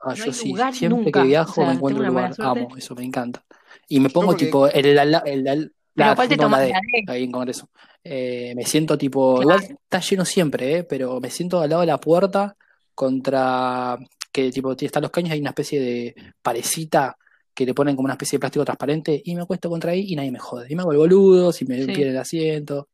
Ah, 0.00 0.08
No 0.10 0.14
yo 0.14 0.24
hay 0.24 0.32
sí, 0.32 0.54
siempre 0.72 0.88
nunca. 0.88 1.10
que 1.12 1.18
O 1.20 1.24
viajo 1.28 1.52
sea, 1.54 1.66
me 1.66 1.72
encuentro 1.74 2.02
un 2.02 2.08
lugar, 2.08 2.34
amo, 2.38 2.76
eso 2.76 2.94
me 2.94 3.04
encanta. 3.04 3.44
Y 3.88 4.00
me 4.00 4.08
Yo 4.08 4.12
pongo 4.14 4.28
porque, 4.28 4.46
tipo 4.46 4.66
el, 4.68 4.86
el, 4.86 4.98
el, 4.98 5.14
el- 5.26 5.46
el- 5.46 5.46
Pero 5.46 5.72
la, 5.94 6.12
aparte 6.12 6.36
junto 6.36 6.46
a 6.54 6.58
la 6.60 6.64
D, 6.66 6.74
ahí 7.08 7.24
en 7.24 7.32
Congreso. 7.32 7.68
Eh, 8.02 8.54
me 8.56 8.64
siento 8.64 8.96
tipo, 8.96 9.40
Claro. 9.40 9.60
igual 9.62 9.78
está 9.82 10.00
lleno 10.00 10.24
siempre, 10.24 10.78
eh, 10.78 10.84
pero 10.84 11.20
me 11.20 11.30
siento 11.30 11.60
al 11.60 11.68
lado 11.70 11.80
de 11.80 11.86
la 11.88 11.98
puerta 11.98 12.56
contra, 12.94 13.98
que 14.32 14.50
tipo, 14.50 14.72
están 14.72 15.02
los 15.02 15.10
caños, 15.10 15.32
hay 15.32 15.40
una 15.40 15.50
especie 15.50 15.80
de 15.80 16.14
parecita 16.42 17.16
que 17.52 17.66
le 17.66 17.74
ponen 17.74 17.96
como 17.96 18.04
una 18.06 18.14
especie 18.14 18.36
de 18.36 18.40
plástico 18.40 18.64
transparente 18.64 19.20
y 19.24 19.34
me 19.34 19.42
acuesto 19.42 19.68
contra 19.68 19.90
ahí 19.92 20.04
y 20.08 20.16
nadie 20.16 20.30
me 20.30 20.38
jode. 20.38 20.66
Y 20.70 20.74
me 20.76 20.82
hago 20.82 20.92
el 20.92 20.98
boludo, 20.98 21.52
si 21.52 21.64
me 21.66 21.78
Sí. 21.84 21.86
piden 21.92 22.10
el 22.10 22.18
asiento. 22.18 22.88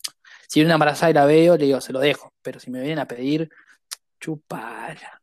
Si 0.48 0.60
viene 0.60 0.68
una 0.68 0.74
embarazada 0.76 1.10
y 1.10 1.14
la 1.14 1.26
veo, 1.26 1.56
le 1.56 1.66
digo, 1.66 1.80
se 1.80 1.92
lo 1.92 2.00
dejo. 2.00 2.32
Pero 2.42 2.58
si 2.58 2.70
me 2.70 2.80
vienen 2.80 2.98
a 3.00 3.06
pedir, 3.06 3.48
chupala. 4.20 5.20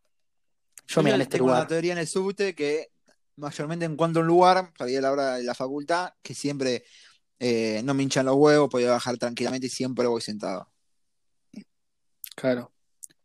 Yo 0.87 1.01
me 1.01 1.11
gané 1.11 1.23
este 1.23 1.37
tengo 1.37 1.45
una 1.45 1.55
lugar. 1.55 1.67
teoría 1.67 1.93
en 1.93 1.99
el 1.99 2.07
subte 2.07 2.53
que 2.53 2.89
mayormente 3.37 3.85
encuentro 3.85 4.21
un 4.21 4.27
lugar 4.27 4.71
para 4.77 4.91
ir 4.91 4.99
a 4.99 5.01
la 5.01 5.11
hora 5.11 5.35
de 5.37 5.43
la 5.43 5.55
facultad 5.55 6.11
que 6.21 6.35
siempre 6.35 6.83
eh, 7.39 7.81
no 7.83 7.93
me 7.93 8.03
hinchan 8.03 8.25
los 8.25 8.35
huevos, 8.35 8.69
puedo 8.69 8.91
bajar 8.91 9.17
tranquilamente 9.17 9.67
y 9.67 9.69
siempre 9.69 10.07
voy 10.07 10.21
sentado. 10.21 10.69
Claro. 12.35 12.71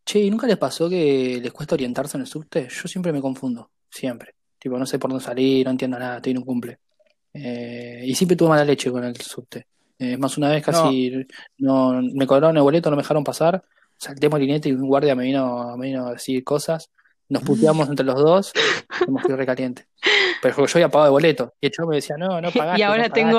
Che, 0.05 0.21
¿y 0.21 0.31
nunca 0.31 0.47
les 0.47 0.57
pasó 0.57 0.89
que 0.89 1.39
les 1.43 1.53
cuesta 1.53 1.75
orientarse 1.75 2.17
en 2.17 2.23
el 2.23 2.27
subte? 2.27 2.69
Yo 2.71 2.89
siempre 2.89 3.13
me 3.13 3.21
confundo, 3.21 3.71
siempre. 3.91 4.35
Tipo, 4.59 4.79
no 4.79 4.87
sé 4.87 4.99
por 4.99 5.11
dónde 5.11 5.25
salir, 5.25 5.67
no 5.67 5.71
entiendo 5.71 5.99
nada, 5.99 6.17
estoy 6.17 6.33
en 6.33 6.39
un 6.39 6.45
cumple. 6.45 6.79
Eh, 7.33 8.03
y 8.05 8.15
siempre 8.15 8.37
tuve 8.37 8.49
mala 8.49 8.65
leche 8.65 8.91
con 8.91 9.05
el 9.05 9.17
subte. 9.17 9.67
Eh, 9.99 10.13
es 10.13 10.19
más, 10.19 10.37
una 10.39 10.51
vez 10.51 10.65
casi 10.65 11.27
no, 11.59 12.01
me 12.03 12.27
cobraron 12.27 12.57
el 12.57 12.63
boleto, 12.63 12.91
no 12.91 12.97
me 12.97 13.03
dejaron 13.03 13.25
pasar, 13.25 13.63
salté 13.97 14.29
molinete 14.29 14.69
y 14.69 14.73
un 14.73 14.89
guardia 14.89 15.15
me 15.15 15.25
vino, 15.25 15.77
me 15.77 15.89
vino 15.89 16.07
a 16.07 16.13
decir 16.13 16.43
cosas, 16.45 16.91
nos 17.29 17.43
puteamos 17.43 17.89
entre 17.89 18.07
los 18.07 18.17
dos, 18.17 18.53
y 19.07 19.11
me 19.11 19.21
fui 19.21 19.35
recaliente. 19.35 19.87
Pero 20.41 20.67
yo 20.67 20.73
había 20.79 20.89
pagado 20.89 21.09
el 21.09 21.13
boleto, 21.13 21.55
y 21.61 21.67
el 21.67 21.73
chavo 21.73 21.91
me 21.91 21.97
decía, 21.97 22.17
no, 22.17 22.41
no 22.41 22.49
Y 22.55 22.59
pagaste, 22.59 22.85
no 22.85 22.91
ahora 22.91 23.09
tengo. 23.11 23.39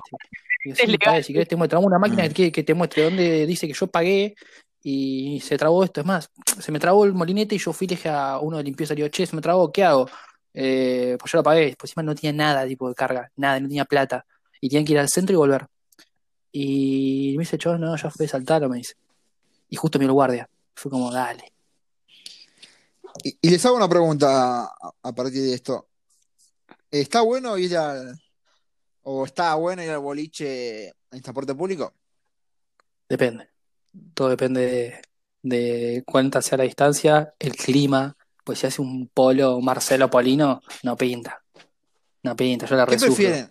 Y 0.64 0.76
si 0.76 1.34
querés 1.34 1.48
te 1.48 1.56
muestro, 1.56 1.80
una 1.80 2.00
máquina 2.00 2.26
Mm. 2.28 2.34
que, 2.34 2.52
que 2.52 2.64
te 2.64 2.74
muestre 2.74 3.04
dónde 3.04 3.46
dice 3.46 3.68
que 3.68 3.74
yo 3.74 3.88
pagué 3.88 4.36
y 4.84 5.40
se 5.42 5.58
trabó 5.58 5.84
esto. 5.84 6.02
Es 6.02 6.06
más, 6.08 6.30
se 6.60 6.72
me 6.72 6.80
trabó 6.80 7.06
el 7.06 7.14
molinete 7.14 7.56
y 7.56 7.60
yo 7.60 7.72
fui 7.74 7.86
y 7.86 7.90
le 7.90 7.96
dije 7.96 8.10
a 8.10 8.40
uno 8.40 8.58
de 8.58 8.64
limpieza, 8.64 8.94
le 8.94 8.98
digo, 9.04 9.08
che, 9.10 9.26
se 9.26 9.36
me 9.36 9.42
trabó, 9.42 9.72
¿qué 9.72 9.84
hago? 9.84 10.10
Eh, 10.54 11.16
pues 11.20 11.32
yo 11.32 11.38
lo 11.38 11.44
pagué, 11.44 11.76
pues 11.78 11.92
encima 11.92 12.04
no 12.04 12.16
tenía 12.16 12.34
nada 12.34 12.66
tipo 12.68 12.90
de 12.90 12.96
carga, 12.96 13.32
nada, 13.38 13.60
no 13.60 13.68
tenía 13.68 13.86
plata. 13.86 14.26
Y 14.62 14.68
tenían 14.70 14.86
que 14.86 14.94
ir 14.94 15.00
al 15.00 15.10
centro 15.10 15.34
y 15.34 15.38
volver. 15.38 15.66
Y 16.52 17.34
me 17.38 17.44
dice, 17.44 17.58
chaval, 17.58 17.80
no, 17.80 17.96
ya 17.96 18.10
fue 18.10 18.28
saltalo, 18.28 18.68
me 18.68 18.78
dice. 18.78 18.96
Y 19.70 19.76
justo 19.76 20.00
me 20.00 20.06
el 20.06 20.12
guardia. 20.12 20.50
Fue 20.76 20.92
como, 20.92 21.12
dale. 21.12 21.54
Y, 23.24 23.38
y 23.42 23.50
les 23.50 23.66
hago 23.66 23.76
una 23.78 23.88
pregunta 23.88 24.64
a, 24.64 24.72
a 25.04 25.12
partir 25.14 25.42
de 25.44 25.54
esto. 25.54 25.88
¿Está 26.92 27.22
bueno 27.22 27.58
ir 27.58 27.78
al, 27.78 28.20
o 29.04 29.26
está 29.26 29.56
bueno 29.56 29.84
ir 29.84 29.90
al 29.92 30.00
boliche 30.00 30.88
en 31.12 31.22
transporte 31.22 31.56
público? 31.56 31.94
Depende. 33.08 33.50
Todo 34.14 34.30
depende 34.30 34.62
de, 34.66 35.02
de 35.42 36.04
cuánta 36.06 36.42
sea 36.42 36.58
la 36.58 36.64
distancia, 36.66 37.34
el 37.40 37.56
clima. 37.56 38.16
Pues 38.44 38.60
si 38.60 38.68
hace 38.68 38.82
un 38.82 39.08
polo, 39.10 39.60
Marcelo 39.62 40.10
Polino, 40.10 40.62
no 40.84 40.96
pinta. 40.96 41.44
No 42.24 42.36
pinta, 42.36 42.66
yo 42.66 42.76
la 42.76 42.86
¿Qué 42.86 42.92
resufro. 42.94 43.16
prefieren? 43.16 43.50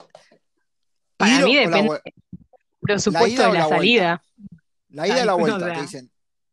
Para 1.16 1.38
¿Ir 1.38 1.44
mí 1.44 1.56
depende 1.56 2.00
presupuesto 2.80 3.26
ida 3.42 3.46
de 3.48 3.52
la 3.52 3.58
la 3.60 3.66
vuelta? 3.66 3.76
salida. 3.76 4.22
La 4.90 5.06
ida 5.08 5.22
o 5.22 5.26
la 5.26 5.34
vuelta, 5.34 5.74
te 5.74 5.80
dicen. 5.82 6.12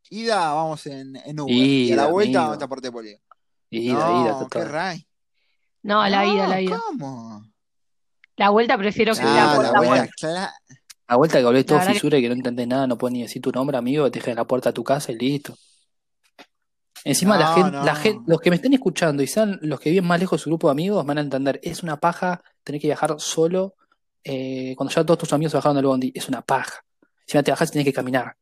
Ida 0.09 0.53
vamos 0.53 0.85
en, 0.87 1.15
en 1.15 1.39
Uber 1.39 1.53
y 1.55 1.91
a 1.91 1.95
la 1.95 2.01
Ida, 2.03 2.11
vuelta 2.11 2.39
vamos 2.39 2.53
en 2.53 2.59
transporte 2.59 2.91
público. 2.91 3.21
Ida, 3.69 3.93
ida, 3.93 4.31
No, 4.31 4.49
qué 4.49 4.59
total. 4.59 4.69
ray. 4.69 5.07
no, 5.83 6.07
la 6.09 6.25
ida, 6.25 6.47
la 6.47 6.55
No, 6.55 6.61
ida. 6.61 6.79
¿cómo? 6.87 7.45
La 8.37 8.49
vuelta 8.49 8.77
prefiero 8.77 9.13
que 9.15 9.23
la 9.23 9.53
Ah, 9.53 9.55
vuelta, 9.55 9.71
la 9.71 9.71
la 9.71 9.87
vuelta, 9.87 9.95
vuelta. 9.97 10.13
claro. 10.19 10.51
A 11.07 11.15
vuelta 11.17 11.37
que 11.37 11.43
volvés 11.45 11.63
La 11.69 11.79
todo 11.79 11.93
fisura 11.93 12.17
y 12.17 12.21
que 12.21 12.29
no 12.29 12.35
entendés 12.35 12.67
nada, 12.67 12.87
no 12.87 12.97
puedes 12.97 13.13
ni 13.13 13.21
decir 13.21 13.41
tu 13.41 13.51
nombre, 13.51 13.77
amigo, 13.77 14.09
te 14.09 14.19
dejan 14.19 14.31
en 14.31 14.37
la 14.37 14.45
puerta 14.47 14.69
de 14.69 14.73
tu 14.73 14.83
casa 14.83 15.11
y 15.11 15.15
listo. 15.17 15.55
Encima 17.03 17.37
la 17.37 17.45
No, 17.45 17.55
gente, 17.55 17.77
la 17.85 17.95
gente, 17.95 18.19
no. 18.21 18.23
los 18.27 18.41
que 18.41 18.49
me 18.49 18.55
estén 18.55 18.73
escuchando 18.73 19.21
y 19.21 19.27
sean 19.27 19.59
los 19.61 19.79
que 19.79 19.91
viven 19.91 20.05
más 20.07 20.19
lejos 20.19 20.39
de 20.39 20.43
su 20.43 20.49
grupo 20.49 20.67
de 20.67 20.71
amigos 20.71 21.05
van 21.05 21.19
a 21.19 21.21
entender, 21.21 21.59
es 21.61 21.83
una 21.83 21.97
paja 21.99 22.41
tener 22.63 22.81
que 22.81 22.87
viajar 22.87 23.15
solo 23.19 23.75
eh, 24.23 24.73
cuando 24.75 24.91
ya 24.93 25.03
todos 25.05 25.19
tus 25.19 25.33
amigos 25.33 25.51
se 25.51 25.57
bajaron 25.57 25.75
del 25.75 25.85
bondi, 25.85 26.11
es 26.15 26.27
una 26.27 26.41
paja. 26.41 26.83
Encima 27.27 27.43
te 27.43 27.51
bajás 27.51 27.69
y 27.69 27.73
tenés 27.73 27.85
que 27.85 27.93
caminar. 27.93 28.35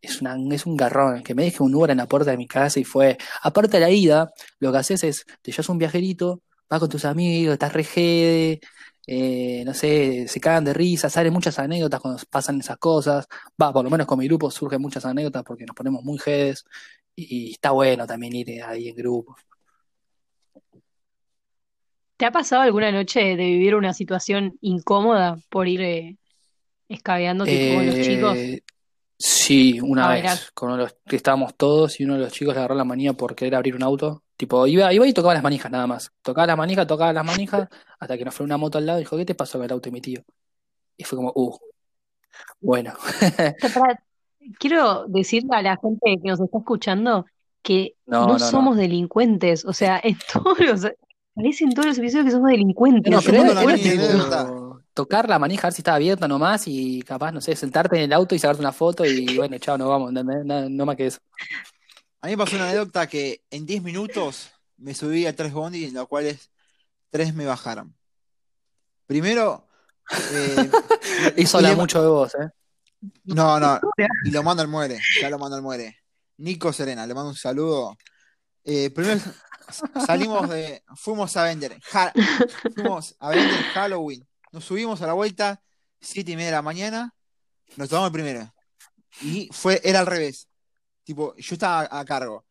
Es 0.00 0.22
una, 0.22 0.36
es 0.54 0.64
un 0.64 0.76
garrón, 0.76 1.22
que 1.22 1.34
me 1.34 1.44
deje 1.44 1.62
un 1.62 1.74
Uber 1.74 1.90
en 1.90 1.98
la 1.98 2.06
puerta 2.06 2.30
de 2.30 2.38
mi 2.38 2.46
casa 2.46 2.80
y 2.80 2.84
fue. 2.84 3.18
Aparte 3.42 3.72
de 3.76 3.80
la 3.80 3.90
ida, 3.90 4.30
lo 4.60 4.72
que 4.72 4.78
haces 4.78 5.04
es, 5.04 5.26
te 5.42 5.50
llevas 5.52 5.68
un 5.68 5.76
viajerito, 5.78 6.40
vas 6.70 6.80
con 6.80 6.88
tus 6.88 7.04
amigos, 7.04 7.52
estás 7.54 7.72
re 7.74 7.84
jede, 7.84 8.60
eh, 9.06 9.62
no 9.64 9.72
sé, 9.72 10.26
se 10.28 10.40
cagan 10.40 10.64
de 10.64 10.74
risa, 10.74 11.08
salen 11.08 11.32
muchas 11.32 11.58
anécdotas 11.58 12.00
cuando 12.00 12.20
pasan 12.28 12.60
esas 12.60 12.78
cosas. 12.78 13.26
Va, 13.60 13.72
por 13.72 13.84
lo 13.84 13.90
menos 13.90 14.06
con 14.06 14.18
mi 14.18 14.26
grupo 14.26 14.50
surgen 14.50 14.80
muchas 14.80 15.04
anécdotas 15.04 15.44
porque 15.44 15.64
nos 15.64 15.76
ponemos 15.76 16.02
muy 16.02 16.18
jedes 16.18 16.64
y 17.14 17.52
está 17.52 17.70
bueno 17.70 18.06
también 18.06 18.34
ir 18.34 18.62
ahí 18.62 18.88
en 18.88 18.96
grupo. 18.96 19.36
¿Te 22.16 22.24
ha 22.24 22.32
pasado 22.32 22.62
alguna 22.62 22.90
noche 22.92 23.20
de 23.20 23.36
vivir 23.36 23.74
una 23.74 23.92
situación 23.92 24.56
incómoda 24.60 25.38
por 25.50 25.68
ir 25.68 25.82
eh, 25.82 26.16
escabeando 26.88 27.44
tipo 27.44 27.76
con 27.76 27.86
los 27.86 28.00
chicos 28.00 28.36
Eh, 28.36 28.62
sí, 29.18 29.80
una 29.80 30.08
vez, 30.08 30.50
con 30.52 30.68
uno 30.68 30.78
de 30.78 30.82
los 30.84 30.96
que 31.06 31.16
estábamos 31.16 31.54
todos 31.56 32.00
y 32.00 32.04
uno 32.04 32.14
de 32.14 32.20
los 32.20 32.32
chicos 32.32 32.54
le 32.54 32.60
agarró 32.60 32.74
la 32.74 32.84
manía 32.84 33.12
por 33.12 33.34
querer 33.34 33.54
abrir 33.54 33.74
un 33.74 33.82
auto. 33.82 34.22
Tipo, 34.36 34.66
iba, 34.66 34.92
iba 34.92 35.06
y 35.06 35.14
tocaba 35.14 35.34
las 35.34 35.42
manijas 35.42 35.72
nada 35.72 35.86
más. 35.86 36.12
Tocaba 36.22 36.46
las 36.46 36.58
manijas, 36.58 36.86
tocaba 36.86 37.12
las 37.12 37.24
manijas, 37.24 37.68
hasta 37.98 38.18
que 38.18 38.24
nos 38.24 38.34
fue 38.34 38.44
una 38.44 38.58
moto 38.58 38.78
al 38.78 38.86
lado 38.86 38.98
y 38.98 39.02
dijo, 39.02 39.16
¿qué 39.16 39.24
te 39.24 39.34
pasó 39.34 39.58
con 39.58 39.64
el 39.64 39.72
auto 39.72 39.86
de 39.88 39.92
mi 39.92 40.00
tío? 40.00 40.22
Y 40.96 41.04
fue 41.04 41.16
como, 41.16 41.32
uh, 41.34 41.56
bueno. 42.60 42.92
Quiero 44.58 45.06
decirle 45.08 45.56
a 45.56 45.62
la 45.62 45.76
gente 45.76 46.18
que 46.22 46.28
nos 46.28 46.40
está 46.40 46.58
escuchando 46.58 47.26
que 47.62 47.94
No, 48.06 48.20
no 48.20 48.26
no, 48.26 48.32
no. 48.34 48.38
somos 48.38 48.76
delincuentes. 48.76 49.64
O 49.64 49.72
sea, 49.72 50.00
en 50.02 50.18
todos 50.32 50.58
los, 50.60 50.86
parece 51.34 51.64
en 51.64 51.72
todos 51.72 51.86
los 51.86 51.98
episodios 51.98 52.26
que 52.26 52.32
somos 52.32 52.50
delincuentes. 52.50 53.10
No, 53.10 53.20
Yo 53.20 53.30
pero 53.30 54.65
tocar 54.96 55.28
la 55.28 55.38
manija, 55.38 55.66
a 55.66 55.68
ver 55.68 55.74
si 55.74 55.82
estaba 55.82 55.96
abierta 55.96 56.26
nomás 56.26 56.64
y 56.66 57.02
capaz, 57.02 57.30
no 57.30 57.40
sé, 57.42 57.54
sentarte 57.54 57.96
en 57.96 58.02
el 58.04 58.12
auto 58.14 58.34
y 58.34 58.38
sacarte 58.38 58.60
una 58.62 58.72
foto 58.72 59.04
y 59.04 59.26
bueno, 59.36 59.58
chao, 59.58 59.76
nos 59.76 59.88
vamos, 59.88 60.10
no, 60.12 60.22
no- 60.24 60.68
no 60.70 60.86
más 60.86 60.96
que 60.96 61.06
eso. 61.08 61.18
A 62.22 62.26
mí 62.28 62.32
me 62.32 62.38
pasó 62.38 62.56
una 62.56 62.64
anécdota 62.70 63.06
que 63.06 63.42
en 63.50 63.66
10 63.66 63.82
minutos 63.82 64.50
me 64.78 64.94
subí 64.94 65.26
a 65.26 65.36
tres 65.36 65.52
bondis, 65.52 65.88
en 65.88 65.94
los 65.94 66.08
cuales 66.08 66.50
tres 67.10 67.34
me 67.34 67.44
bajaron. 67.44 67.94
Primero, 69.06 69.66
eh, 70.32 70.70
Eso 71.36 71.58
habla 71.58 71.74
mucho 71.76 72.00
de 72.02 72.08
vos, 72.08 72.34
¿eh? 72.34 72.48
no, 73.24 73.60
no, 73.60 73.78
y 74.24 74.30
lo 74.30 74.42
mando 74.42 74.62
al 74.62 74.68
muere, 74.68 74.98
ya 75.20 75.28
lo 75.30 75.38
mando 75.38 75.56
al 75.56 75.62
muere. 75.62 75.98
Nico 76.38 76.72
Serena, 76.72 77.06
le 77.06 77.14
mando 77.14 77.30
un 77.30 77.36
saludo. 77.36 77.96
Eh, 78.64 78.90
primero 78.90 79.20
salimos 80.06 80.48
de, 80.48 80.82
fuimos 80.96 81.36
a 81.36 81.44
vender, 81.44 81.78
Ja- 81.82 82.12
fuimos 82.74 83.14
a 83.20 83.30
vender 83.30 83.62
Halloween. 83.74 84.26
Nos 84.52 84.64
subimos 84.64 85.00
a 85.02 85.06
la 85.06 85.12
vuelta, 85.12 85.62
siete 86.00 86.32
y 86.32 86.36
media 86.36 86.50
de 86.50 86.56
la 86.56 86.62
mañana, 86.62 87.14
nos 87.76 87.88
tomamos 87.88 88.08
el 88.08 88.12
primero. 88.12 88.54
Y 89.22 89.48
fue, 89.52 89.80
era 89.84 90.00
al 90.00 90.06
revés. 90.06 90.48
Tipo, 91.04 91.34
yo 91.36 91.54
estaba 91.54 91.88
a 91.90 92.04
cargo, 92.04 92.44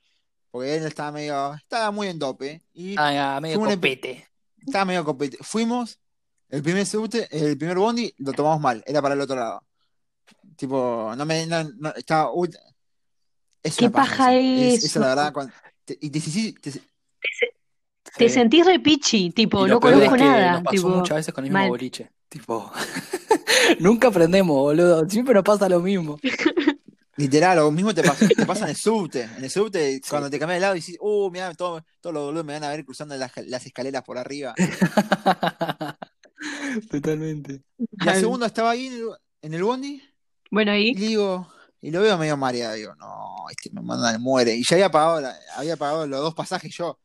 porque 0.52 0.76
él 0.76 0.86
estaba 0.86 1.12
medio, 1.12 1.54
estaba 1.56 1.92
muy 1.92 2.08
en 2.08 2.20
dope. 2.20 2.62
Y 2.74 2.96
Ah, 2.98 3.40
medio 3.42 3.60
Fue 3.60 3.68
un 3.68 3.74
epi- 3.74 3.76
copete. 3.76 4.28
estaba 4.66 4.86
medio 4.86 5.06
competi- 5.06 5.38
Fuimos, 5.42 6.00
el 6.50 6.62
primer 6.64 6.86
subte, 6.86 7.28
el 7.32 7.58
primer 7.58 7.78
bondi 7.78 8.14
lo 8.18 8.32
tomamos 8.34 8.62
mal, 8.62 8.84
era 8.86 9.02
para 9.02 9.16
el 9.16 9.22
otro 9.22 9.36
lado. 9.36 9.64
Tipo, 10.56 11.14
no 11.16 11.26
me, 11.26 11.46
no, 11.46 11.64
no, 11.78 11.94
estaba, 11.96 12.32
uy, 12.32 12.50
es 13.62 13.76
¿Qué 13.76 13.86
una 13.86 13.94
paja. 13.94 14.34
Es, 14.36 14.78
eso? 14.78 14.86
eso 14.88 15.00
la 15.00 15.08
verdad, 15.08 15.34
cuando- 15.34 15.54
te- 15.84 15.98
y 16.02 16.10
te, 16.10 16.20
te- 16.72 16.82
te- 18.18 18.30
sentís 18.30 18.66
re 18.66 18.80
pichi, 18.80 19.26
Y 19.26 19.30
tipo, 19.32 19.68
no 19.68 19.80
peor 19.80 19.94
es 19.94 20.00
conozco 20.10 20.16
que 20.18 20.24
nada. 20.24 20.52
nos 20.54 20.64
pasó 20.64 20.76
Tipo, 20.76 20.90
muchas 20.90 21.16
veces 21.18 21.34
con 21.34 21.44
el 21.46 21.50
mismo 21.52 21.60
mal. 21.60 21.70
boliche. 21.70 22.12
Tipo, 22.30 22.72
nunca 23.80 24.08
aprendemos, 24.10 24.56
boludo. 24.56 25.10
Siempre 25.10 25.34
nos 25.34 25.44
pasa 25.44 25.68
lo 25.70 25.80
mismo. 25.80 26.20
literal, 27.18 27.58
lo 27.58 27.72
mismo 27.72 27.94
te 27.94 28.04
pasa, 28.04 28.28
te 28.28 28.46
pasa 28.46 28.66
en 28.66 28.72
el 28.72 28.76
subte. 28.76 29.24
En 29.38 29.44
el 29.44 29.50
subte, 29.50 29.96
Sí. 29.96 30.02
cuando 30.10 30.30
te 30.30 30.38
cambias 30.38 30.58
de 30.58 30.62
lado 30.62 30.76
y 30.76 30.80
dices, 30.80 30.98
uh, 31.00 31.30
mira, 31.32 31.54
todo- 31.54 31.82
todos 32.02 32.14
los 32.14 32.26
boludos 32.26 32.46
me 32.46 32.54
van 32.54 32.64
a 32.66 32.70
ver 32.70 32.84
cruzando 32.84 33.16
las, 33.16 33.32
las 33.48 33.66
escaleras 33.66 34.04
por 34.04 34.18
arriba. 34.18 34.54
Totalmente. 36.92 37.62
Y 37.78 38.06
la 38.06 38.16
segunda 38.16 38.48
estaba 38.48 38.72
ahí 38.72 38.88
en 38.88 38.94
el, 38.94 39.04
en 39.42 39.54
el 39.54 39.64
bondi 39.64 40.02
Bueno, 40.52 40.72
y 40.74 40.76
ahí, 40.90 40.94
le 40.94 41.08
digo, 41.08 41.48
y 41.82 41.92
lo 41.92 42.02
veo 42.02 42.18
medio 42.18 42.38
mareado, 42.38 42.76
digo, 42.76 42.96
no, 42.96 43.46
este 43.50 43.70
me 43.72 43.82
manda 43.82 44.10
al 44.10 44.20
muere. 44.20 44.56
Y 44.56 44.64
ya 44.64 44.76
había 44.76 44.92
pagado, 44.92 45.22
la- 45.22 45.36
había 45.56 45.78
pagado 45.78 46.06
los 46.08 46.20
dos 46.22 46.34
pasajes 46.36 46.76
yo. 46.76 47.00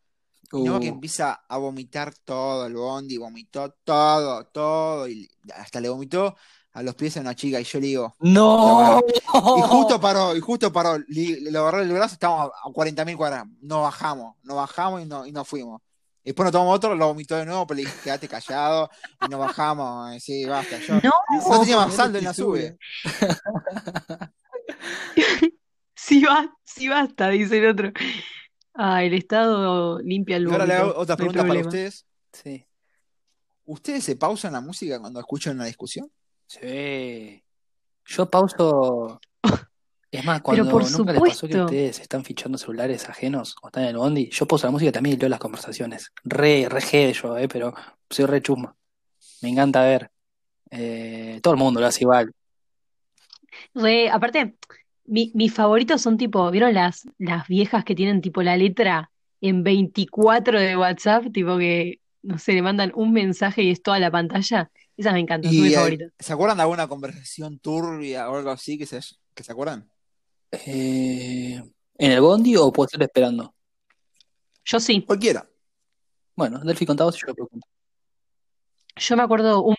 Y 0.53 0.63
no, 0.63 0.81
que 0.81 0.89
Uh, 0.89 0.95
empieza 0.95 1.45
a 1.49 1.59
vomitar 1.59 2.13
todo 2.25 2.67
el 2.67 2.75
bondi, 2.75 3.17
vomitó 3.19 3.71
todo, 3.85 4.47
todo, 4.47 5.09
y 5.09 5.29
hasta 5.55 5.81
le 5.81 5.89
vomitó 5.89 6.37
a 6.73 6.83
los 6.83 6.95
pies 6.95 7.15
de 7.15 7.21
una 7.21 7.35
chica 7.35 7.61
y 7.61 7.65
yo 7.65 7.81
le 7.81 7.87
digo, 7.87 8.17
¡No! 8.21 9.01
y 9.01 9.61
justo 9.63 10.01
paró, 10.01 10.37
y 10.37 10.41
justo 10.41 10.73
paró, 10.73 10.99
le, 11.09 11.41
le 11.41 11.59
agarré 11.59 11.83
el 11.83 11.93
brazo, 11.93 12.15
estábamos 12.15 12.51
a 12.65 12.69
40.000 12.69 13.17
cuadras, 13.17 13.45
no 13.61 13.83
bajamos, 13.83 14.37
no 14.43 14.57
bajamos 14.57 15.03
y 15.03 15.05
no, 15.07 15.27
y 15.27 15.33
no 15.33 15.45
fuimos. 15.45 15.81
Y 16.23 16.31
después 16.31 16.45
nos 16.45 16.53
tomamos 16.53 16.77
otro, 16.77 16.95
lo 16.95 17.07
vomitó 17.07 17.37
de 17.37 17.47
nuevo, 17.47 17.67
pero 17.67 17.77
le 17.77 17.85
dije, 17.85 17.97
quédate 18.05 18.29
callado, 18.29 18.91
y 19.25 19.29
nos 19.29 19.41
bajamos, 19.41 20.15
y 20.15 20.21
sí, 20.21 20.45
basta, 20.45 20.79
yo 20.79 20.95
No, 21.03 21.13
no 21.49 21.61
tenía 21.61 21.77
más 21.77 21.95
saldo 21.95 22.19
en 22.19 22.25
la 22.25 22.35
sube. 22.35 22.77
sí, 25.95 26.23
va, 26.23 26.53
sí 26.65 26.89
basta, 26.89 27.29
dice 27.31 27.59
el 27.59 27.69
otro. 27.71 27.93
Ah, 28.83 29.05
el 29.05 29.12
Estado 29.12 30.01
limpia 30.01 30.37
el 30.38 30.49
Y 30.49 30.51
ahora 30.51 30.64
le 30.64 30.73
hago 30.73 30.95
otra 30.97 31.14
pregunta 31.14 31.47
para 31.47 31.61
ustedes. 31.61 32.07
Sí, 32.33 32.64
¿Ustedes 33.66 34.05
se 34.05 34.16
pausan 34.16 34.55
la 34.55 34.62
música 34.62 34.99
cuando 34.99 35.21
escuchan 35.21 35.57
una 35.57 35.66
discusión? 35.66 36.11
sí. 36.47 37.45
Yo 38.07 38.29
pauso. 38.29 39.21
Es 40.11 40.25
más, 40.25 40.40
cuando 40.40 40.69
por 40.69 40.90
nunca 40.90 41.12
les 41.12 41.21
pasó 41.21 41.47
que 41.47 41.53
supuesto. 41.53 41.64
ustedes 41.66 42.01
están 42.01 42.25
fichando 42.25 42.57
celulares 42.59 43.09
ajenos 43.09 43.55
o 43.62 43.69
están 43.69 43.85
en 43.85 43.90
el 43.90 43.99
bondi, 43.99 44.29
yo 44.31 44.47
pauso 44.47 44.66
la 44.66 44.73
música 44.73 44.88
y 44.88 44.93
también 44.93 45.19
leo 45.19 45.29
las 45.29 45.38
conversaciones. 45.38 46.11
Re, 46.25 46.66
re 46.69 46.81
G 46.81 47.12
yo, 47.12 47.37
eh, 47.37 47.47
pero 47.49 47.75
soy 48.09 48.25
re 48.25 48.40
chusma. 48.40 48.75
Me 49.43 49.51
encanta 49.51 49.83
ver. 49.85 50.11
Eh, 50.71 51.38
todo 51.43 51.53
el 51.53 51.61
mundo 51.61 51.81
lo 51.81 51.87
hace 51.87 52.03
igual. 52.03 52.33
Re, 53.75 54.09
aparte, 54.09 54.57
mi- 55.11 55.33
mis 55.35 55.53
favoritos 55.53 56.01
son 56.03 56.16
tipo, 56.16 56.51
¿vieron 56.51 56.73
las, 56.75 57.07
las 57.18 57.46
viejas 57.49 57.85
que 57.85 57.94
tienen 57.94 58.20
tipo 58.20 58.42
la 58.42 58.57
letra 58.57 59.11
en 59.40 59.62
24 59.62 60.59
de 60.61 60.77
WhatsApp? 60.77 61.33
Tipo 61.33 61.59
que, 61.59 62.01
no 62.23 62.38
sé, 62.38 62.53
le 62.53 62.62
mandan 62.62 62.92
un 62.94 63.12
mensaje 63.12 63.62
y 63.62 63.70
es 63.70 63.83
toda 63.83 63.99
la 63.99 64.11
pantalla. 64.11 64.70
Esas 64.96 65.12
me 65.12 65.20
encantan, 65.20 65.53
son 65.53 65.62
mis 65.64 65.73
¿Y 65.73 65.75
favoritas. 65.77 66.12
se 66.18 66.33
acuerdan 66.33 66.57
de 66.59 66.62
alguna 66.62 66.88
conversación 66.88 67.59
turbia 67.59 68.31
o 68.31 68.37
algo 68.37 68.51
así 68.51 68.79
que 68.79 68.87
se, 68.87 69.01
que 69.35 69.42
se 69.42 69.53
acuerdan? 69.53 69.88
Eh, 70.53 71.62
¿en 71.99 72.12
el 72.12 72.20
bondi 72.20 72.57
o 72.57 72.73
puedo 72.73 72.87
estar 72.87 73.03
esperando? 73.03 73.55
Yo 74.64 74.79
sí, 74.81 75.03
Cualquiera. 75.03 75.49
Bueno, 76.37 76.61
Delphi 76.61 76.87
contados 76.87 77.16
y 77.16 77.27
yo 77.27 77.35
pregunto. 77.35 77.66
yo 78.96 79.16
me 79.16 79.23
acuerdo 79.23 79.62
un, 79.62 79.75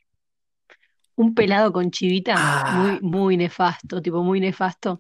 un 1.16 1.34
pelado 1.36 1.72
con 1.74 1.92
chivita 1.92 2.36
Ah, 2.38 3.00
muy, 3.02 3.10
muy 3.12 3.38
nefasto, 3.38 4.02
tipo 4.02 4.24
muy 4.24 4.40
nefasto. 4.40 5.00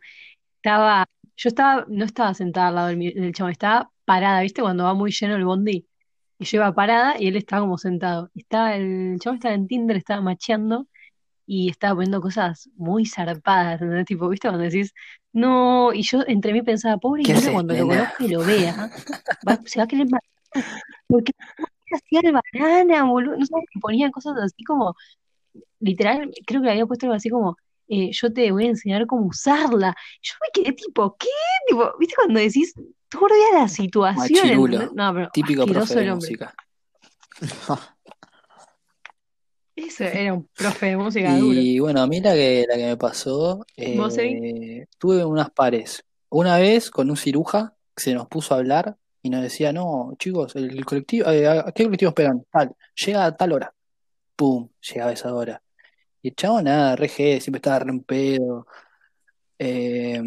Estaba, 0.58 1.06
yo 1.36 1.48
estaba, 1.48 1.86
no 1.88 2.06
estaba 2.06 2.34
sentada 2.34 2.68
al 2.68 2.76
lado 2.76 2.88
del, 2.90 3.00
del 3.14 3.34
chabón, 3.34 3.52
estaba 3.52 3.90
parada, 4.06 4.42
¿viste? 4.42 4.62
Cuando 4.62 4.84
va 4.84 4.94
muy 4.94 5.12
lleno 5.12 5.36
el 5.36 5.46
bondi. 5.46 5.86
Y 6.40 6.46
yo 6.46 6.58
iba 6.58 6.74
parada 6.74 7.16
y 7.20 7.28
él 7.28 7.36
estaba 7.36 7.62
como 7.62 7.78
sentado. 7.78 8.30
Estaba 8.36 8.76
el 8.76 9.18
chabón 9.20 9.38
estaba 9.38 9.54
en 9.56 9.68
Tinder, 9.68 9.98
estaba 9.98 10.22
macheando 10.22 10.88
y 11.46 11.70
estaba 11.70 11.96
poniendo 11.96 12.22
cosas 12.22 12.70
muy 12.76 13.06
zarpadas, 13.06 13.82
¿entendés? 13.82 14.06
Tipo, 14.06 14.30
¿viste? 14.30 14.48
Cuando 14.48 14.64
decís, 14.64 14.94
no, 15.34 15.94
y 15.94 16.04
yo 16.04 16.22
entre 16.28 16.54
mí 16.54 16.62
pensaba, 16.62 16.98
pobre 16.98 17.24
¿qué 17.24 17.32
Ilona, 17.32 17.40
haces, 17.40 17.54
cuando 17.54 17.74
lo 17.76 17.88
conozca 17.88 18.24
y 18.24 18.28
lo 18.30 18.40
vea, 18.46 18.76
va- 19.48 19.60
se 19.66 19.80
va 19.80 19.84
a 19.84 19.88
querer 19.88 20.06
matar. 20.10 20.30
Porque 21.08 21.32
hacía 21.94 22.22
el 22.24 22.34
banana, 22.34 23.04
boludo. 23.04 23.38
No 23.38 23.46
sé, 23.46 23.54
ponían 23.82 24.12
cosas 24.12 24.36
así 24.42 24.64
como, 24.64 24.96
literal, 25.80 26.32
creo 26.46 26.62
que 26.62 26.66
le 26.66 26.72
había 26.72 26.86
puesto 26.86 27.06
algo 27.06 27.16
así 27.16 27.30
como, 27.30 27.58
eh, 27.88 28.10
yo 28.12 28.32
te 28.32 28.52
voy 28.52 28.66
a 28.66 28.70
enseñar 28.70 29.06
cómo 29.06 29.28
usarla. 29.28 29.96
Yo 30.22 30.34
me 30.42 30.48
quedé 30.54 30.74
tipo, 30.74 31.16
¿qué? 31.18 31.28
Tipo, 31.68 31.92
¿viste 32.00 32.16
cuando 32.16 32.40
decís, 32.40 32.74
turbia 33.10 33.46
la 33.54 33.68
situación. 33.68 34.92
No, 34.96 35.14
pero 35.14 35.30
típico 35.34 35.66
profe 35.66 36.00
de 36.00 36.14
música. 36.16 36.56
Ese 39.76 40.22
era 40.22 40.34
un 40.34 40.48
profe 40.56 40.88
de 40.88 40.98
música 40.98 41.38
duro. 41.38 41.60
Y 41.60 41.80
bueno, 41.80 42.02
a 42.02 42.08
mí 42.08 42.22
la 42.22 42.34
que, 42.34 42.66
la 42.70 42.78
que 42.78 42.86
me 42.86 42.98
pasó, 42.98 43.66
eh, 43.76 44.86
tuve 44.98 45.26
unas 45.26 45.50
pares. 45.52 46.04
Una 46.30 46.58
vez 46.58 46.90
con 46.90 47.10
un 47.10 47.18
ciruja 47.18 47.76
que 47.96 48.04
se 48.04 48.14
nos 48.14 48.28
puso 48.28 48.54
a 48.54 48.58
hablar 48.58 48.96
y 49.22 49.30
nos 49.30 49.42
decía, 49.42 49.74
no, 49.74 50.14
chicos, 50.18 50.56
el, 50.56 50.72
el 50.72 50.86
colectivo, 50.86 51.30
eh, 51.30 51.48
¿a 51.48 51.72
qué 51.74 51.84
colectivo 51.84 52.10
esperan? 52.10 52.46
Tal, 52.50 52.74
llega 52.96 53.26
a 53.26 53.36
tal 53.36 53.52
hora. 53.54 53.74
Pum, 54.42 54.70
llegaba 54.92 55.12
esa 55.12 55.32
hora. 55.36 55.62
Y 56.24 56.30
el 56.30 56.36
chavo 56.36 56.62
nada, 56.64 56.96
re 56.96 57.08
G, 57.08 57.40
siempre 57.40 57.58
estaba 57.60 57.78
re 57.78 57.92
en 57.92 58.02
pedo. 58.02 58.66
Eh, 59.60 60.20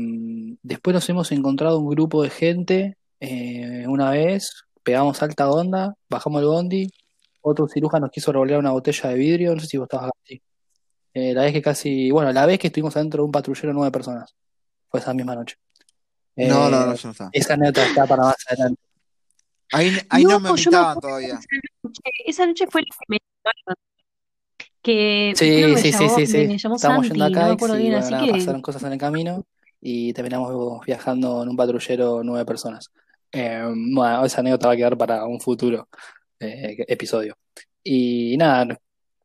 después 0.62 0.94
nos 0.94 1.08
hemos 1.08 1.32
encontrado 1.32 1.80
un 1.80 1.88
grupo 1.90 2.22
de 2.22 2.30
gente 2.30 2.96
eh, 3.18 3.84
una 3.88 4.10
vez, 4.10 4.62
pegamos 4.84 5.20
alta 5.20 5.50
onda, 5.50 5.96
bajamos 6.08 6.40
el 6.42 6.46
bondi, 6.46 6.88
otro 7.40 7.66
ciruja 7.66 7.98
nos 7.98 8.10
quiso 8.10 8.30
revolver 8.30 8.58
una 8.58 8.70
botella 8.70 9.08
de 9.10 9.16
vidrio, 9.16 9.54
no 9.54 9.60
sé 9.60 9.66
si 9.66 9.78
vos 9.78 9.86
estabas 9.86 10.10
así. 10.22 10.40
Eh, 11.12 11.32
la 11.34 11.42
vez 11.42 11.52
que 11.52 11.62
casi, 11.62 12.10
bueno, 12.12 12.30
la 12.32 12.46
vez 12.46 12.60
que 12.60 12.68
estuvimos 12.68 12.94
adentro 12.96 13.22
de 13.22 13.26
un 13.26 13.32
patrullero 13.32 13.72
nueve 13.72 13.90
personas, 13.90 14.32
fue 14.88 15.00
esa 15.00 15.12
misma 15.14 15.34
noche. 15.34 15.56
No, 16.36 16.70
no, 16.70 16.82
Eh, 16.82 16.86
no, 16.86 16.94
yo 16.94 17.08
no 17.08 17.12
estaba. 17.12 17.30
esa 17.32 17.54
anécdota 17.54 17.86
está 17.86 18.06
para 18.06 18.22
más 18.22 18.36
adelante. 18.48 18.80
Ahí, 19.72 19.98
ahí 20.10 20.24
no 20.24 20.38
me 20.38 20.48
No, 20.50 20.56
yo 20.56 20.70
me 20.70 20.76
invitaban 20.78 20.98
acuerdo 20.98 21.00
todavía. 21.08 21.34
esa 21.34 21.46
noche, 21.82 22.00
esa 22.26 22.46
noche 22.46 22.66
fue 22.70 22.82
la 22.82 22.86
que 22.86 23.04
me 23.08 23.18
llamaron, 23.18 23.76
que 24.84 25.32
Sí, 25.34 25.62
me 25.66 25.76
sí, 25.78 25.92
sí, 25.92 25.98
llamó, 25.98 26.16
sí, 26.16 26.26
sí. 26.26 26.38
Estábamos 26.52 26.80
Santi, 26.80 27.08
yendo 27.08 27.24
a 27.24 27.28
no 27.30 27.34
y 27.36 27.42
bien, 27.46 27.56
bueno, 27.58 27.98
así 27.98 28.10
nada, 28.12 28.26
que 28.26 28.32
pasaron 28.32 28.62
cosas 28.62 28.82
en 28.84 28.92
el 28.92 28.98
camino 28.98 29.44
y 29.80 30.12
terminamos 30.12 30.84
viajando 30.86 31.42
en 31.42 31.48
un 31.48 31.56
patrullero 31.56 32.22
nueve 32.22 32.44
personas. 32.44 32.92
Eh, 33.32 33.64
bueno, 33.64 34.24
esa 34.26 34.40
anécdota 34.40 34.68
va 34.68 34.74
a 34.74 34.76
quedar 34.76 34.96
para 34.98 35.26
un 35.26 35.40
futuro 35.40 35.88
eh, 36.38 36.84
episodio. 36.86 37.36
Y 37.82 38.36
nada, 38.36 38.78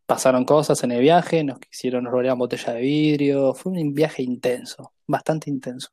pasaron 0.05 0.45
cosas 0.45 0.81
en 0.83 0.93
el 0.93 1.01
viaje, 1.01 1.43
nos 1.43 1.59
quisieron, 1.59 2.05
nos 2.05 2.13
robaron 2.13 2.39
botella 2.39 2.73
de 2.73 2.81
vidrio, 2.81 3.53
fue 3.53 3.73
un 3.73 3.93
viaje 3.93 4.23
intenso, 4.23 4.93
bastante 5.05 5.49
intenso. 5.49 5.89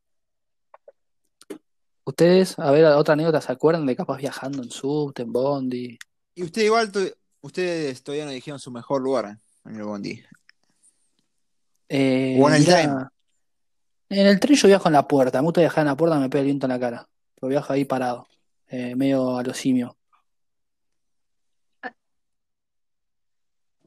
Ustedes, 2.05 2.57
a 2.61 2.71
ver, 2.71 2.85
otra 2.85 3.15
anécdota, 3.15 3.41
¿se 3.41 3.51
acuerdan 3.51 3.85
de 3.85 3.97
capaz 3.97 4.19
viajando 4.19 4.63
en 4.63 4.71
subte, 4.71 5.23
en 5.23 5.33
bondi? 5.33 5.99
Y 6.37 6.45
usted 6.45 6.63
igual, 6.63 6.93
ustedes 7.41 8.03
todavía 8.05 8.27
no 8.27 8.31
dijeron 8.31 8.61
su 8.61 8.71
mejor 8.71 9.03
lugar 9.03 9.37
en 9.69 9.77
el 9.77 9.83
bondi. 9.83 10.23
Eh, 11.89 12.39
O 12.41 12.49
en 12.49 12.55
el 12.55 12.61
mirá, 12.61 12.75
tren. 12.75 12.95
En 14.09 14.27
el 14.27 14.41
tren 14.41 14.57
yo 14.57 14.69
viajo 14.69 14.89
en 14.89 14.93
la 14.93 15.07
puerta, 15.07 15.41
me 15.41 15.47
gusta 15.47 15.61
viajar 15.61 15.83
en 15.83 15.89
la 15.89 15.97
puerta, 15.97 16.19
me 16.19 16.29
pega 16.29 16.41
el 16.41 16.47
viento 16.47 16.67
en 16.67 16.73
la 16.73 16.81
cara. 16.81 17.09
Pero 17.35 17.49
viajo 17.49 17.73
ahí 17.73 17.85
parado, 17.85 18.27
eh, 18.69 18.95
medio 18.97 19.37
a 19.37 19.43
lo 19.43 19.53
simio. 19.55 19.97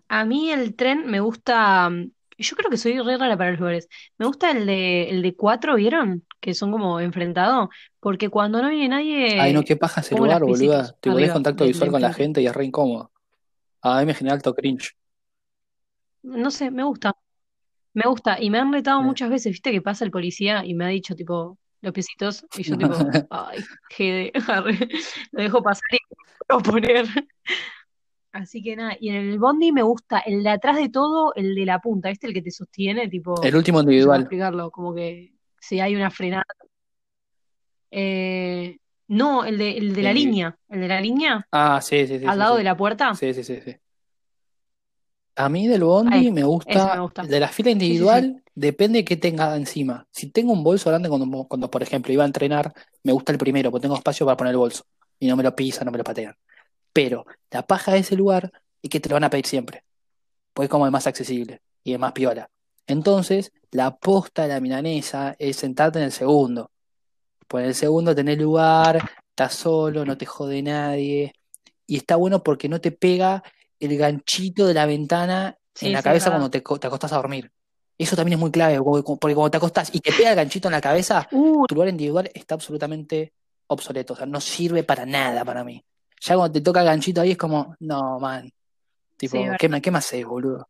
a 0.09 0.25
mí 0.25 0.51
el 0.51 0.75
tren 0.75 1.05
me 1.05 1.19
gusta, 1.19 1.89
yo 2.37 2.55
creo 2.55 2.69
que 2.69 2.77
soy 2.77 2.99
re 2.99 3.17
rara 3.17 3.37
para 3.37 3.51
los 3.51 3.59
lugares, 3.59 3.87
me 4.17 4.25
gusta 4.25 4.51
el 4.51 4.65
de, 4.65 5.09
el 5.09 5.21
de 5.21 5.35
cuatro, 5.35 5.75
¿vieron? 5.75 6.25
Que 6.39 6.53
son 6.53 6.71
como 6.71 6.99
enfrentados, 6.99 7.69
porque 7.99 8.29
cuando 8.29 8.61
no 8.61 8.69
viene 8.69 8.95
Ay, 8.95 9.53
no, 9.53 9.59
nadie, 9.59 9.65
qué 9.65 9.75
paja 9.77 10.01
ese 10.01 10.15
lugar, 10.15 10.41
boluda. 10.41 10.95
Te 10.99 11.11
arriba 11.11 11.33
contacto 11.33 11.65
visual 11.65 11.91
con 11.91 12.01
la 12.01 12.11
gente 12.11 12.41
y 12.41 12.47
es 12.47 12.53
re 12.53 12.65
incómodo. 12.65 13.11
A 13.81 13.99
mí 13.99 14.07
me 14.07 14.13
genera 14.13 14.35
alto 14.35 14.53
cringe. 14.53 14.95
No 16.23 16.51
sé, 16.51 16.71
me 16.71 16.83
gusta. 16.83 17.13
Me 17.93 18.03
gusta, 18.07 18.41
y 18.41 18.49
me 18.51 18.59
han 18.59 18.73
retado 18.73 19.01
muchas 19.03 19.29
veces, 19.29 19.51
viste 19.53 19.71
que 19.71 19.81
pasa 19.81 20.05
el 20.05 20.11
policía 20.11 20.65
y 20.65 20.75
me 20.75 20.85
ha 20.85 20.89
dicho 20.89 21.15
tipo 21.15 21.57
los 21.81 21.93
piecitos, 21.93 22.45
y 22.55 22.63
yo 22.63 22.77
tipo, 22.77 22.93
ay, 23.29 23.69
jede, 23.89 24.31
arre, 24.49 24.89
lo 25.31 25.43
dejo 25.43 25.63
pasar 25.63 25.83
y 25.93 25.97
me 26.49 26.55
voy 26.55 26.59
a 26.61 26.71
poner. 26.71 27.07
Así 28.31 28.61
que 28.61 28.75
nada, 28.75 28.95
y 28.99 29.09
en 29.09 29.15
el 29.15 29.39
bondi 29.39 29.71
me 29.71 29.81
gusta 29.81 30.19
el 30.19 30.43
de 30.43 30.49
atrás 30.51 30.77
de 30.77 30.89
todo, 30.89 31.33
el 31.35 31.55
de 31.55 31.65
la 31.65 31.79
punta, 31.79 32.09
¿viste? 32.09 32.27
El 32.27 32.33
que 32.33 32.43
te 32.43 32.51
sostiene, 32.51 33.07
tipo, 33.09 33.41
El 33.43 33.55
último 33.55 33.79
individual. 33.79 34.21
explicarlo, 34.21 34.69
como 34.71 34.93
que 34.93 35.33
si 35.59 35.79
hay 35.79 35.95
una 35.95 36.11
frenada. 36.11 36.45
Eh, 37.91 38.77
no, 39.07 39.45
el 39.45 39.57
de, 39.57 39.77
el 39.77 39.95
de 39.95 40.03
la 40.03 40.09
El- 40.11 40.15
línea, 40.15 40.57
el 40.69 40.81
de 40.81 40.87
la 40.87 41.01
línea, 41.01 41.47
Ah, 41.51 41.81
sí, 41.81 42.05
sí, 42.07 42.19
sí, 42.19 42.25
al 42.25 42.37
sí, 42.37 42.39
lado 42.39 42.53
sí. 42.53 42.57
de 42.57 42.63
la 42.63 42.77
puerta, 42.77 43.13
Sí, 43.15 43.33
sí, 43.33 43.43
sí, 43.43 43.61
sí. 43.61 43.75
A 45.39 45.47
mí 45.47 45.67
del 45.67 45.85
bondi 45.85 46.13
Ahí, 46.17 46.31
me 46.33 46.43
gusta, 46.43 46.95
me 46.95 46.99
gusta. 47.01 47.23
de 47.23 47.39
la 47.39 47.47
fila 47.47 47.69
Sí, 47.69 47.73
sí, 47.73 47.79
sí. 47.79 47.85
individual, 47.85 48.43
depende 48.55 48.99
de 48.99 49.05
qué 49.05 49.15
tenga 49.15 49.55
encima. 49.55 50.05
Si 50.11 50.29
tengo 50.31 50.51
un 50.51 50.63
bolso 50.63 50.89
grande 50.89 51.07
cuando, 51.07 51.45
cuando, 51.47 51.71
por 51.71 51.81
ejemplo, 51.81 52.11
iba 52.11 52.23
a 52.23 52.27
entrenar, 52.27 52.73
me 53.03 53.13
gusta 53.13 53.31
el 53.31 53.37
primero, 53.37 53.71
porque 53.71 53.83
tengo 53.83 53.95
espacio 53.95 54.25
para 54.25 54.35
poner 54.35 54.51
el 54.51 54.57
bolso. 54.57 54.83
Y 55.17 55.27
no 55.27 55.37
me 55.37 55.43
lo 55.43 55.55
pisan, 55.55 55.85
no 55.85 55.91
me 55.91 55.97
lo 55.97 56.03
patean. 56.03 56.35
Pero 56.91 57.25
la 57.51 57.65
paja 57.65 57.93
de 57.93 57.99
ese 57.99 58.17
lugar 58.17 58.51
es 58.81 58.89
que 58.89 58.99
te 58.99 59.07
lo 59.07 59.13
van 59.15 59.23
a 59.23 59.29
pedir 59.29 59.45
siempre. 59.45 59.83
Pues 60.53 60.67
como 60.67 60.85
es 60.85 60.91
más 60.91 61.07
accesible 61.07 61.61
y 61.85 61.93
es 61.93 61.99
más 61.99 62.11
piola. 62.11 62.49
Entonces, 62.85 63.53
la 63.71 63.95
posta 63.95 64.41
de 64.43 64.49
la 64.49 64.59
milanesa 64.59 65.37
es 65.39 65.55
sentarte 65.55 65.99
en 65.99 66.05
el 66.05 66.11
segundo. 66.11 66.69
Pues 67.47 67.63
en 67.63 67.69
el 67.69 67.75
segundo 67.75 68.13
tenés 68.13 68.37
lugar, 68.37 68.97
estás 69.29 69.53
solo, 69.53 70.03
no 70.03 70.17
te 70.17 70.25
jode 70.25 70.61
nadie. 70.61 71.33
Y 71.87 71.95
está 71.95 72.17
bueno 72.17 72.43
porque 72.43 72.67
no 72.67 72.81
te 72.81 72.91
pega 72.91 73.41
el 73.79 73.97
ganchito 73.97 74.67
de 74.67 74.73
la 74.73 74.85
ventana 74.85 75.55
Sí, 75.73 75.87
en 75.87 75.93
la 75.93 75.99
sí, 75.99 76.03
cabeza 76.03 76.29
cuando 76.29 76.49
te, 76.49 76.61
te 76.61 76.87
acostás 76.87 77.13
a 77.13 77.17
dormir. 77.17 77.51
Eso 77.97 78.15
también 78.15 78.33
es 78.33 78.39
muy 78.39 78.51
clave, 78.51 78.77
porque 78.81 79.35
cuando 79.35 79.51
te 79.51 79.57
acostás 79.57 79.93
y 79.93 79.99
te 79.99 80.11
pega 80.11 80.29
el 80.31 80.35
ganchito 80.35 80.67
en 80.67 80.73
la 80.73 80.81
cabeza, 80.81 81.27
Uh, 81.31 81.65
tu 81.65 81.75
lugar 81.75 81.89
individual 81.89 82.29
está 82.33 82.55
absolutamente 82.55 83.33
obsoleto. 83.67 84.13
O 84.13 84.15
sea, 84.15 84.25
no 84.25 84.39
sirve 84.41 84.83
para 84.83 85.05
nada 85.05 85.43
para 85.45 85.63
mí. 85.63 85.83
Ya 86.21 86.35
cuando 86.35 86.53
te 86.53 86.61
toca 86.61 86.79
el 86.81 86.85
ganchito 86.85 87.21
ahí 87.21 87.31
es 87.31 87.37
como, 87.37 87.75
no, 87.79 88.19
man. 88.19 88.51
Tipo, 89.17 89.37
Sí, 89.37 89.43
¿qué, 89.57 89.81
qué 89.81 89.91
más 89.91 90.05
haces, 90.05 90.25
boludo? 90.25 90.67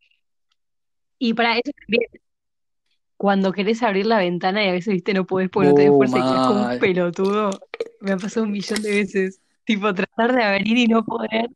Y 1.18 1.34
para 1.34 1.54
eso 1.54 1.70
también, 1.86 2.02
cuando 3.16 3.52
querés 3.52 3.82
abrir 3.82 4.06
la 4.06 4.18
ventana 4.18 4.64
y 4.64 4.68
a 4.68 4.72
veces, 4.72 4.94
viste, 4.94 5.12
no 5.14 5.26
podés 5.26 5.50
porque 5.50 5.68
no 5.68 5.74
tenés 5.74 5.92
Uh, 5.92 5.96
fuerza 5.98 6.18
y 6.18 6.22
quedás 6.22 6.46
como 6.46 6.62
un 6.62 6.78
pelotudo, 6.78 7.50
me 8.00 8.12
ha 8.12 8.16
pasado 8.16 8.44
un 8.46 8.52
millón 8.52 8.82
de 8.82 8.90
veces. 8.90 9.40
Tipo, 9.64 9.92
tratar 9.94 10.34
de 10.34 10.42
abrir 10.42 10.76
y 10.78 10.86
no 10.88 11.04
poder 11.04 11.50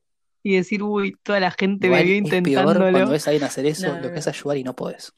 y 0.44 0.54
decir, 0.56 0.82
uy, 0.84 1.16
toda 1.24 1.40
la 1.40 1.50
gente 1.50 1.88
me 1.88 2.04
vio 2.04 2.14
es 2.14 2.20
peor 2.22 2.42
cuando 2.42 2.58
intentándolo. 2.86 3.10
ves 3.10 3.26
a 3.26 3.30
alguien 3.30 3.44
hacer 3.44 3.66
eso, 3.66 3.88
No, 3.88 4.00
lo 4.00 4.12
que 4.12 4.18
es 4.20 4.28
ayudar 4.28 4.56
y 4.58 4.62
no 4.62 4.76
podés. 4.76 5.12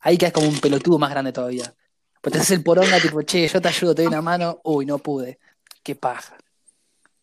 Ahí 0.00 0.18
quedas 0.18 0.32
como 0.34 0.48
un 0.48 0.58
pelotudo 0.60 0.98
más 0.98 1.08
grande 1.10 1.32
todavía. 1.32 1.72
Pues 2.20 2.32
te 2.34 2.38
haces 2.40 2.58
el 2.58 2.62
poronga, 2.62 3.00
tipo, 3.00 3.22
che, 3.22 3.48
yo 3.48 3.60
te 3.62 3.68
ayudo, 3.68 3.94
te 3.94 4.02
doy 4.02 4.08
una 4.08 4.20
mano. 4.20 4.60
Uy, 4.64 4.84
no 4.84 4.98
pude. 4.98 5.38
Qué 5.82 5.94
paja. 5.94 6.36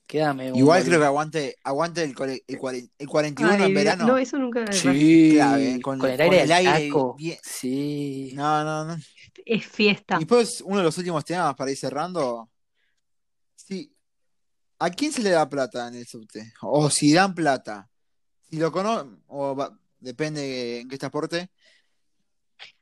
Quédame 0.08 0.52
un 0.52 0.58
Igual 0.58 0.84
creo 0.84 1.00
que 1.00 1.06
aguante, 1.06 1.56
aguante 1.64 2.04
el, 2.04 2.10
el, 2.10 2.60
cuare- 2.60 2.90
el 2.98 3.08
41 3.08 3.54
Ay, 3.54 3.64
en 3.64 3.74
verano. 3.74 4.08
no, 4.08 4.18
eso 4.18 4.38
nunca 4.38 4.60
me 4.60 4.66
pasa. 4.68 4.82
Clave, 4.82 5.74
Sí, 5.76 5.82
con, 5.82 6.00
con 6.00 6.10
el 6.10 6.18
con 6.18 6.26
aire 6.34 6.42
el 6.44 6.90
taco. 6.90 7.16
bien. 7.18 7.38
Sí. 7.42 8.32
No, 8.36 8.64
no, 8.64 8.86
no. 8.86 8.98
Es 9.46 9.66
fiesta. 9.66 10.16
Y 10.16 10.20
después, 10.20 10.62
uno 10.66 10.78
de 10.78 10.84
los 10.84 10.98
últimos 10.98 11.24
temas 11.26 11.56
para 11.56 11.72
ir 11.72 11.78
cerrando. 11.78 12.50
¿A 14.84 14.90
quién 14.90 15.12
se 15.14 15.22
le 15.22 15.30
da 15.30 15.48
plata 15.48 15.88
en 15.88 15.94
el 15.94 16.08
subte? 16.08 16.54
O 16.62 16.90
si 16.90 17.14
dan 17.14 17.36
plata. 17.36 17.88
Si 18.50 18.58
lo 18.58 18.72
conocen, 18.72 19.22
o 19.28 19.56
va- 19.56 19.78
depende 20.00 20.80
en 20.80 20.90
qué 20.90 20.98
transporte. 20.98 21.52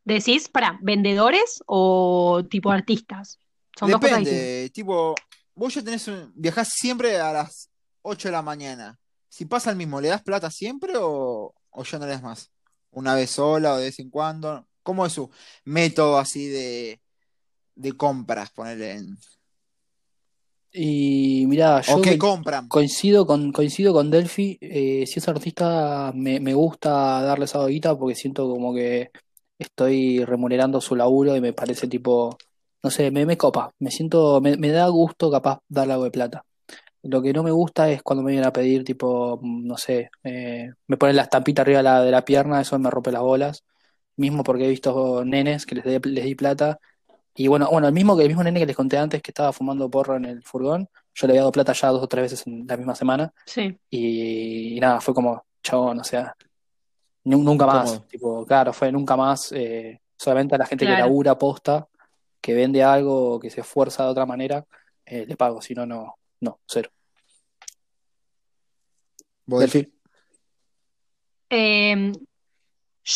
¿Decís 0.06 0.48
para 0.48 0.80
vendedores 0.82 1.62
o 1.66 2.42
tipo 2.50 2.72
artistas? 2.72 3.38
Son 3.78 3.92
dos 3.92 4.00
cosas. 4.00 4.20
Depende, 4.24 4.70
tipo, 4.74 5.14
vos 5.56 5.74
ya 5.74 5.84
tenés 5.84 6.08
un, 6.08 6.32
viajás 6.36 6.70
siempre 6.74 7.20
a 7.20 7.34
las 7.34 7.70
8 8.02 8.30
de 8.30 8.32
la 8.32 8.42
mañana. 8.42 8.98
Si 9.28 9.44
pasa 9.46 9.70
el 9.70 9.76
mismo, 9.76 10.00
¿le 10.00 10.08
das 10.08 10.24
plata 10.24 10.50
siempre 10.50 10.94
o, 10.96 11.54
o 11.70 11.84
ya 11.84 12.00
no 12.00 12.06
le 12.06 12.14
das 12.14 12.24
más? 12.24 12.50
¿Una 12.92 13.14
vez 13.14 13.30
sola 13.32 13.74
o 13.74 13.78
de 13.78 13.86
vez 13.86 14.00
en 14.00 14.10
cuando? 14.10 14.66
¿Cómo 14.84 15.06
es 15.06 15.12
su 15.12 15.30
método 15.66 16.18
así 16.18 16.48
de, 16.48 17.02
de 17.76 17.92
compras, 17.92 18.52
ponerle 18.52 18.92
en... 18.94 19.18
Y 20.72 21.46
mirá, 21.48 21.82
yo 21.82 21.96
¿O 21.96 22.00
qué 22.02 22.14
coin- 22.16 22.26
compran? 22.26 22.66
coincido 22.68 23.26
con, 23.26 23.52
coincido 23.52 23.94
con 23.94 24.12
Delphi. 24.12 24.58
eh, 24.62 25.06
si 25.08 25.20
es 25.20 25.28
artista, 25.28 26.12
me, 26.16 26.40
me 26.40 26.54
gusta 26.54 27.22
darle 27.24 27.46
esa 27.46 27.66
guita 27.68 27.98
porque 27.98 28.16
siento 28.16 28.48
como 28.50 28.74
que 28.74 29.12
estoy 29.58 30.24
remunerando 30.26 30.80
su 30.82 30.96
laburo 30.96 31.36
y 31.36 31.42
me 31.42 31.54
parece 31.54 31.88
tipo, 31.88 32.38
no 32.84 32.90
sé, 32.92 33.10
me, 33.12 33.26
me 33.26 33.38
copa. 33.38 33.74
Me 33.80 33.90
siento, 33.92 34.42
me, 34.42 34.58
me 34.58 34.70
da 34.70 34.88
gusto 34.90 35.32
capaz 35.32 35.60
darle 35.68 35.94
algo 35.94 36.06
de 36.06 36.12
plata. 36.12 36.46
Lo 37.04 37.22
que 37.22 37.32
no 37.34 37.44
me 37.44 37.52
gusta 37.52 37.90
es 37.90 38.04
cuando 38.04 38.24
me 38.24 38.32
vienen 38.32 38.48
a 38.48 38.54
pedir, 38.54 38.84
tipo, 38.84 39.40
no 39.44 39.78
sé, 39.78 40.10
eh, 40.24 40.70
me 40.88 40.98
ponen 40.98 41.16
la 41.16 41.24
estampita 41.24 41.62
arriba 41.62 41.78
de 41.80 41.84
la, 41.84 42.02
de 42.04 42.12
la 42.12 42.26
pierna, 42.26 42.60
eso 42.62 42.78
me 42.80 42.90
rompe 42.90 43.12
las 43.12 43.22
bolas. 43.22 43.64
Mismo 44.18 44.44
porque 44.44 44.66
he 44.66 44.70
visto 44.70 45.24
nenes 45.26 45.66
que 45.66 45.76
les, 45.76 45.86
de- 45.86 46.02
les 46.10 46.26
di 46.26 46.36
plata. 46.36 46.80
Y 47.36 47.48
bueno, 47.48 47.70
bueno, 47.72 47.88
el 47.88 47.94
mismo 47.94 48.18
que 48.18 48.24
el 48.24 48.28
mismo 48.30 48.44
nene 48.44 48.60
que 48.60 48.66
les 48.66 48.76
conté 48.76 48.98
antes 48.98 49.22
que 49.22 49.32
estaba 49.32 49.54
fumando 49.54 49.90
porro 49.90 50.16
en 50.18 50.26
el 50.26 50.44
furgón, 50.44 50.90
yo 51.14 51.28
le 51.28 51.34
había 51.34 51.42
dado 51.42 51.52
plata 51.52 51.74
ya 51.74 51.88
dos 51.90 52.04
o 52.04 52.08
tres 52.08 52.24
veces 52.24 52.48
en 52.48 52.66
la 52.68 52.76
misma 52.76 52.96
semana. 52.96 53.34
Sí. 53.46 53.78
Y, 53.90 54.78
y 54.78 54.80
nada, 54.80 55.00
fue 55.00 55.14
como, 55.14 55.46
chabón, 55.64 56.00
o 56.00 56.04
sea, 56.04 56.36
nu- 57.24 57.44
nunca 57.44 57.66
más. 57.66 58.08
Tipo, 58.08 58.46
claro, 58.46 58.74
fue 58.74 58.92
nunca 58.92 59.16
más. 59.16 59.52
eh, 59.54 60.02
solamente 60.18 60.56
a 60.56 60.58
la 60.58 60.66
gente 60.66 60.86
que 60.86 60.92
labura 61.00 61.38
posta, 61.38 61.88
que 62.42 62.54
vende 62.54 62.84
algo, 62.84 63.36
o 63.36 63.40
que 63.40 63.50
se 63.50 63.62
esfuerza 63.62 64.04
de 64.04 64.10
otra 64.10 64.26
manera, 64.26 64.66
eh, 65.06 65.26
le 65.26 65.38
pago. 65.38 65.62
Si 65.62 65.74
no, 65.74 65.86
no, 65.86 66.16
no, 66.42 66.60
cero. 66.66 66.90
Vos- 69.46 69.62
Delphi. 69.62 69.94
Eh, 71.50 72.12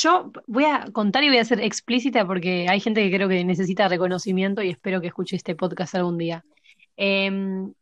yo 0.01 0.31
voy 0.47 0.65
a 0.65 0.85
contar 0.91 1.23
y 1.23 1.29
voy 1.29 1.37
a 1.37 1.45
ser 1.45 1.61
explícita 1.61 2.25
porque 2.25 2.67
hay 2.67 2.79
gente 2.79 3.03
que 3.03 3.15
creo 3.15 3.29
que 3.29 3.43
necesita 3.43 3.87
reconocimiento 3.87 4.63
y 4.63 4.69
espero 4.69 5.01
que 5.01 5.07
escuche 5.07 5.35
este 5.35 5.55
podcast 5.55 5.95
algún 5.95 6.17
día. 6.17 6.43
Eh, 6.97 7.31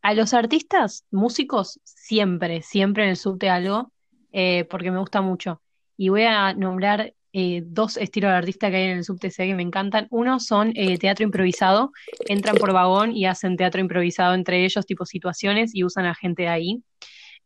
a 0.02 0.14
los 0.14 0.34
artistas, 0.34 1.06
músicos, 1.12 1.80
siempre, 1.84 2.62
siempre 2.62 3.04
en 3.04 3.12
el 3.12 3.18
subte 3.18 3.50
algo, 3.50 3.92
eh, 4.32 4.66
porque 4.70 4.92
me 4.92 5.00
gusta 5.00 5.22
mucho. 5.22 5.62
Y 5.96 6.10
voy 6.10 6.24
a 6.24 6.54
nombrar 6.54 7.14
eh, 7.34 7.64
dos 7.66 7.96
estilos 7.96 8.32
de 8.32 8.38
artista 8.38 8.70
que 8.70 8.76
hay 8.76 8.84
en 8.90 8.98
el 8.98 9.04
subte 9.06 9.32
sé 9.32 9.46
que 9.48 9.56
me 9.56 9.64
encantan. 9.64 10.08
Uno 10.10 10.40
son 10.40 10.74
eh, 10.76 10.98
teatro 10.98 11.24
improvisado, 11.24 11.92
entran 12.28 12.58
por 12.58 12.74
vagón 12.74 13.16
y 13.16 13.26
hacen 13.26 13.56
teatro 13.56 13.80
improvisado 13.80 14.34
entre 14.34 14.66
ellos, 14.66 14.86
tipo 14.86 15.06
situaciones, 15.06 15.74
y 15.74 15.86
usan 15.86 16.06
a 16.06 16.16
gente 16.16 16.50
ahí. 16.50 16.84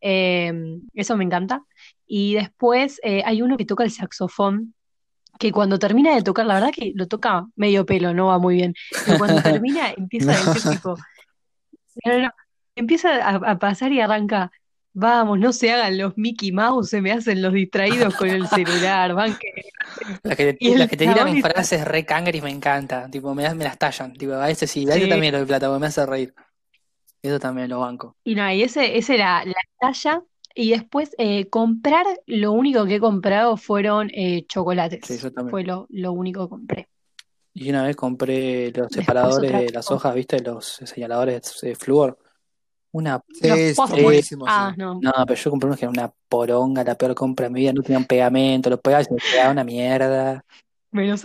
Eh, 0.02 0.54
eso 0.94 1.18
me 1.18 1.24
encanta. 1.24 1.62
Y 2.08 2.36
después 2.36 3.00
eh, 3.04 3.24
hay 3.26 3.42
uno 3.42 3.58
que 3.58 3.66
toca 3.66 3.84
el 3.84 3.92
saxofón, 3.92 4.74
que 5.40 5.52
cuando 5.52 5.80
termina 5.80 6.16
de 6.16 6.22
tocar, 6.22 6.46
la 6.46 6.56
verdad 6.56 6.72
que 6.72 6.94
lo 6.96 7.08
toca 7.08 7.46
medio 7.56 7.86
pelo, 7.86 8.14
no 8.14 8.28
va 8.28 8.40
muy 8.40 8.56
bien. 8.56 8.74
Pero 9.06 9.18
cuando 9.18 9.42
termina, 9.44 9.92
empieza 9.92 10.32
a 10.32 10.54
decir 10.54 10.72
tipo, 10.72 10.96
no, 12.06 12.14
no, 12.14 12.20
no. 12.24 12.32
Empieza 12.76 13.16
a, 13.16 13.36
a 13.36 13.58
pasar 13.58 13.92
y 13.94 14.02
arranca, 14.02 14.52
vamos, 14.96 15.38
no 15.40 15.54
se 15.54 15.72
hagan 15.72 15.98
los 15.98 16.18
Mickey 16.18 16.52
Mouse, 16.52 16.90
se 16.90 17.02
me 17.02 17.12
hacen 17.12 17.42
los 17.42 17.54
distraídos 17.54 18.16
con 18.16 18.30
el 18.30 18.48
celular, 18.48 19.14
van 19.14 19.38
que... 19.38 19.52
Las 20.24 20.36
que, 20.36 20.58
las 20.78 20.90
que 20.90 20.98
te 20.98 21.06
tiran 21.06 21.42
frases 21.42 21.86
re 21.86 22.06
cangris 22.06 22.42
me 22.42 22.50
encanta. 22.50 23.10
Tipo, 23.10 23.36
me, 23.36 23.54
me 23.54 23.64
las 23.64 23.78
tallan. 23.78 24.14
Tipo, 24.14 24.34
a 24.34 24.50
ese 24.50 24.68
sí, 24.68 24.90
a 24.90 24.96
ese 24.96 25.08
también 25.08 25.34
lo 25.34 25.40
doy 25.40 25.48
plata, 25.48 25.68
porque 25.68 25.82
me 25.82 25.88
hace 25.88 26.06
reír. 26.06 26.34
Eso 27.22 27.40
también 27.40 27.70
lo 27.70 27.80
banco. 27.80 28.16
Y 28.24 28.36
no, 28.36 28.52
y 28.52 28.64
ese, 28.64 28.98
ese 28.98 29.16
era 29.16 29.44
la 29.46 29.54
talla. 29.80 30.22
Y 30.58 30.72
después 30.72 31.14
eh, 31.18 31.50
comprar, 31.50 32.06
lo 32.26 32.54
único 32.54 32.86
que 32.86 32.96
he 32.96 33.00
comprado 33.00 33.58
fueron 33.58 34.10
eh, 34.14 34.46
chocolates. 34.48 35.02
Sí, 35.06 35.18
yo 35.18 35.32
también. 35.32 35.52
Fue 35.52 35.64
lo, 35.64 35.86
lo 35.90 36.14
único 36.14 36.46
que 36.46 36.50
compré. 36.50 36.90
Y 37.54 37.70
una 37.70 37.84
vez 37.84 37.96
compré 37.96 38.72
los 38.72 38.88
separadores 38.92 39.52
de 39.52 39.70
las 39.72 39.92
hojas, 39.92 40.16
¿viste? 40.16 40.40
Los 40.40 40.80
señaladores 40.86 41.60
de 41.62 41.76
flúor. 41.76 42.18
Una. 42.92 43.22
Sí. 43.34 43.50
Ah, 44.48 44.72
sí. 44.74 44.80
no. 44.80 45.00
No, 45.02 45.12
pero 45.28 45.36
yo 45.36 45.52
compré 45.52 45.68
unos 45.68 45.80
que 45.80 45.86
eran 45.86 45.98
una 45.98 46.14
poronga, 46.30 46.84
la 46.84 46.96
peor 46.96 47.16
compra 47.16 47.48
de 47.48 47.50
mi 47.50 47.60
vida. 47.62 47.74
No 47.74 47.82
tenían 47.82 48.06
pegamento, 48.06 48.70
los 48.70 48.80
pegaba 48.80 49.02
y 49.02 49.06
se 49.06 49.14
me 49.14 49.20
quedaba 49.20 49.52
una 49.52 49.64
mierda. 49.66 50.46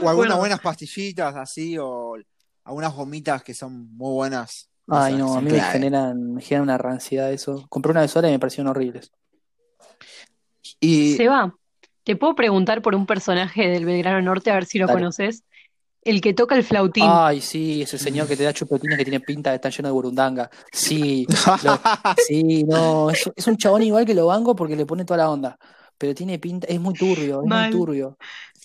O 0.03 0.09
algunas 0.09 0.39
buenas 0.39 0.61
pastillitas 0.61 1.37
así, 1.37 1.79
o 1.79 2.17
algunas 2.65 2.95
gomitas 2.95 3.45
que 3.45 3.55
son 3.55 3.95
muy 3.97 4.13
buenas. 4.15 4.70
Ay, 4.91 5.17
no, 5.17 5.37
a 5.37 5.41
mí 5.41 5.51
me 5.51 5.61
generan, 5.63 6.35
me 6.35 6.43
generan 6.43 6.63
una 6.65 6.79
ranciedad 6.79 7.33
eso. 7.33 7.65
Compré 7.69 7.93
una 7.93 8.03
de 8.03 8.09
sola 8.09 8.29
y 8.29 8.33
me 8.33 8.39
parecieron 8.39 8.69
horribles. 8.71 9.13
Y 10.81 11.17
Seba, 11.17 11.55
¿te 12.05 12.17
puedo 12.17 12.35
preguntar 12.35 12.83
por 12.83 12.95
un 12.95 13.07
personaje 13.07 13.69
del 13.69 13.85
Belgrano 13.85 14.21
Norte 14.23 14.51
a 14.51 14.55
ver 14.55 14.65
si 14.67 14.79
lo 14.79 14.87
Dale. 14.87 15.01
conoces? 15.01 15.45
El 16.03 16.21
que 16.21 16.33
toca 16.33 16.57
el 16.57 16.65
flautín. 16.65 17.07
Ay, 17.07 17.41
sí, 17.41 17.83
ese 17.83 17.99
señor 17.99 18.27
que 18.27 18.37
te 18.37 18.45
da 18.45 18.53
chupetines 18.53 18.97
que 18.99 19.05
tiene 19.05 19.21
pinta 19.21 19.51
de 19.51 19.57
estar 19.57 19.73
lleno 19.73 19.89
de 19.89 19.93
burundanga. 19.93 20.51
Sí, 20.73 21.27
lo- 21.63 21.79
sí, 22.17 22.65
no, 22.65 23.11
es, 23.11 23.31
es 23.37 23.47
un 23.47 23.57
chabón 23.57 23.83
igual 23.83 24.07
que 24.07 24.15
lo 24.15 24.27
banco 24.27 24.55
porque 24.57 24.77
le 24.77 24.87
pone 24.87 25.05
toda 25.05 25.19
la 25.19 25.31
onda. 25.31 25.59
Pero 25.99 26.15
tiene 26.15 26.39
pinta, 26.39 26.67
es 26.69 26.81
muy 26.81 26.95
turbio, 26.95 27.43
es 27.43 27.49
muy 27.49 27.71
turbio. 27.71 28.17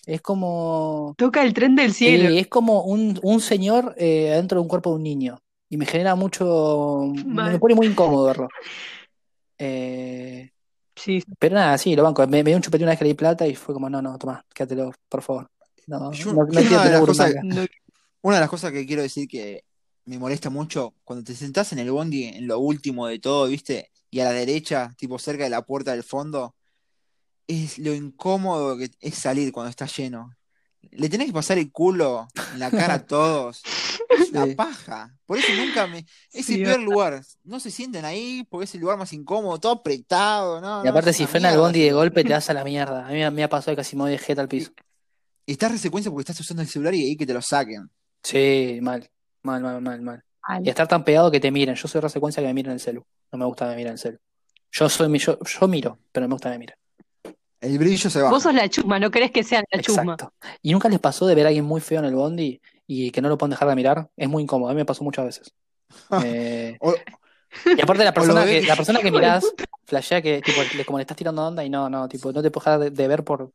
Es 0.06 0.22
como, 0.22 1.14
Toca 1.18 1.44
el 1.44 1.54
tren 1.54 1.76
del 1.76 1.92
sí, 1.92 2.06
cielo. 2.06 2.40
es 2.40 2.48
como 2.48 2.84
un, 2.84 3.20
un 3.24 3.42
señor 3.42 3.94
eh, 3.98 4.32
adentro 4.32 4.60
de 4.60 4.62
un 4.64 4.68
cuerpo 4.70 4.92
de 4.92 4.96
un 4.98 5.04
niño. 5.04 5.40
Y 5.70 5.78
me 5.78 5.86
genera 5.86 6.16
mucho, 6.16 7.12
me 7.52 7.60
pone 7.60 7.76
muy 7.76 7.88
incómodo 7.88 8.26
verlo. 8.26 8.48
Eh, 9.58 10.50
Sí, 10.98 11.22
pero 11.38 11.56
nada, 11.56 11.78
sí, 11.78 11.94
lo 11.94 12.04
banco. 12.04 12.26
Me, 12.26 12.42
me 12.42 12.52
dio 12.52 12.56
un 12.56 12.62
chupetín 12.64 12.86
una 12.86 12.92
vez 12.94 13.00
que 13.00 13.04
le 13.04 13.10
di 13.10 13.16
plata 13.16 13.46
y 13.46 13.54
fue 13.54 13.74
como, 13.74 13.90
no, 13.90 14.02
no, 14.02 14.18
toma, 14.18 14.46
quédatelo, 14.54 14.94
por 15.10 15.22
favor. 15.22 15.52
No, 15.88 16.10
Yo- 16.14 16.34
no, 16.34 16.46
no 16.46 16.62
yo 16.62 16.68
una 16.76 16.84
de 16.86 16.92
las 16.92 17.02
cosas- 17.06 17.34
una 18.22 18.36
de 18.36 18.40
las 18.42 18.50
cosas 18.50 18.72
que 18.72 18.86
quiero 18.88 19.02
decir 19.02 19.28
que 19.28 19.66
me 20.06 20.18
molesta 20.18 20.50
mucho, 20.50 20.94
cuando 21.04 21.26
te 21.26 21.36
sentás 21.36 21.74
en 21.74 21.80
el 21.80 21.92
bondi 21.92 22.24
en 22.24 22.48
lo 22.48 22.60
último 22.60 23.08
de 23.08 23.20
todo, 23.20 23.48
¿viste? 23.48 23.92
Y 24.10 24.22
a 24.22 24.24
la 24.26 24.32
derecha, 24.32 24.94
tipo 24.98 25.20
cerca 25.20 25.44
de 25.44 25.50
la 25.50 25.64
puerta 25.64 25.92
del 25.92 26.04
fondo, 26.04 26.56
es 27.46 27.78
lo 27.78 27.94
incómodo 27.94 28.78
que 28.78 28.90
es 29.02 29.16
salir 29.16 29.52
cuando 29.52 29.70
está 29.72 29.88
lleno. 29.88 30.32
Le 30.92 31.10
tenés 31.10 31.28
que 31.28 31.34
pasar 31.34 31.58
el 31.58 31.74
culo 31.74 32.28
en 32.54 32.60
la 32.60 32.72
cara 32.72 32.94
a 32.96 33.06
todos. 33.06 33.62
Es 34.10 34.30
una 34.32 34.46
Sí. 34.46 34.56
paja. 34.56 35.16
Por 35.26 35.38
eso 35.38 35.48
nunca 35.56 35.88
me. 35.88 36.06
Es 36.32 36.46
Sí, 36.46 36.56
el 36.56 36.64
peor 36.64 36.80
lugar. 36.82 37.22
No 37.44 37.60
se 37.60 37.72
sienten 37.72 38.06
ahí 38.06 38.46
porque 38.50 38.66
es 38.66 38.76
el 38.76 38.82
lugar 38.82 38.98
más 38.98 39.12
incómodo, 39.14 39.58
todo 39.60 39.72
apretado, 39.74 40.62
¿no? 40.62 40.84
Y 40.84 40.88
aparte, 40.88 41.10
es 41.12 41.18
si 41.18 41.26
frena 41.28 41.52
el 41.52 41.58
bondi 41.60 41.82
de 41.82 41.92
golpe, 41.94 42.24
te 42.24 42.30
das 42.30 42.50
a 42.50 42.54
la 42.54 42.64
mierda. 42.64 43.06
A 43.08 43.12
mí 43.12 43.20
me, 43.32 43.44
ha 43.44 43.50
pasado 43.50 43.74
que 43.74 43.82
casi 43.82 43.96
me 43.96 44.04
voy 44.04 44.12
de 44.12 44.18
jeta 44.18 44.42
al 44.42 44.48
piso. 44.48 44.72
Y 45.46 45.54
estás 45.54 45.72
resecuencia 45.72 46.12
porque 46.12 46.22
estás 46.24 46.40
usando 46.40 46.62
el 46.64 46.68
celular 46.68 46.94
y 46.96 47.04
ahí 47.04 47.16
que 47.18 47.26
te 47.26 47.34
lo 47.34 47.42
saquen. 47.42 47.90
Sí, 48.24 48.80
mal, 48.82 49.08
mal, 49.44 49.62
mal, 49.62 49.82
mal, 49.82 50.02
mal. 50.02 50.24
Y 50.64 50.70
estar 50.70 50.88
tan 50.88 51.04
pegado 51.04 51.30
que 51.32 51.40
te 51.40 51.52
miren. 51.52 51.76
Yo 51.76 51.88
soy 51.88 52.02
resecuencia 52.02 52.42
que 52.42 52.48
me 52.48 52.54
miren 52.54 52.74
el 52.74 52.80
celu. 52.80 53.06
No 53.32 53.38
me 53.40 53.46
gusta 53.46 53.66
que 53.66 53.72
me 53.72 53.76
miren 53.78 53.94
el 53.94 54.00
celu. 54.00 54.18
Yo 54.72 54.90
soy 54.90 55.08
mi- 55.10 55.20
yo, 55.20 55.38
yo 55.44 55.68
miro, 55.68 56.00
pero 56.12 56.24
no 56.26 56.30
me 56.30 56.34
gusta 56.36 56.50
que 56.50 56.56
me 56.56 56.60
miren. 56.60 56.76
El 57.62 57.80
brillo 57.80 58.10
se 58.10 58.20
baja. 58.20 58.32
Vos 58.32 58.44
sos 58.44 58.54
la 58.54 58.70
chusma, 58.70 59.00
no 59.00 59.10
querés 59.10 59.32
que 59.32 59.44
sean 59.44 59.64
la 59.72 59.82
chusma. 59.82 60.14
Exacto. 60.14 60.34
¿Y 60.62 60.72
nunca 60.72 60.90
les 60.90 61.00
pasó 61.00 61.26
de 61.26 61.34
ver 61.34 61.46
a 61.46 61.50
alguien 61.50 61.66
muy 61.66 61.82
feo 61.82 62.00
en 62.00 62.06
el 62.06 62.14
bondi 62.16 62.62
y 62.88 63.12
que 63.12 63.22
no 63.22 63.30
lo 63.30 63.38
pueden 63.38 63.52
dejar 63.52 63.68
de 63.70 63.76
mirar? 63.76 64.10
Es 64.16 64.30
muy 64.30 64.44
incómodo. 64.44 64.70
A 64.70 64.74
mí 64.74 64.78
me 64.78 64.86
pasó 64.86 65.04
muchas 65.04 65.26
veces. 65.26 65.54
Eh, 66.24 66.78
O- 66.82 66.94
y 67.78 67.82
aparte 67.82 68.04
la 68.04 68.14
persona 68.14 68.44
que, 68.46 68.62
la 68.64 68.76
persona 68.76 69.00
que 69.00 69.12
mirás, 69.12 69.46
flashea 69.86 70.22
que 70.22 70.42
tipo, 70.42 70.60
le- 70.76 70.86
como 70.86 70.98
le 70.98 71.04
estás 71.04 71.16
tirando 71.18 71.46
onda 71.48 71.64
y 71.64 71.70
no, 71.70 71.90
no, 71.90 72.08
tipo, 72.10 72.32
no 72.32 72.42
te 72.42 72.52
puedes 72.52 72.66
dejar 72.66 72.80
de, 72.80 72.90
de 72.92 73.08
ver 73.08 73.24
por, 73.24 73.52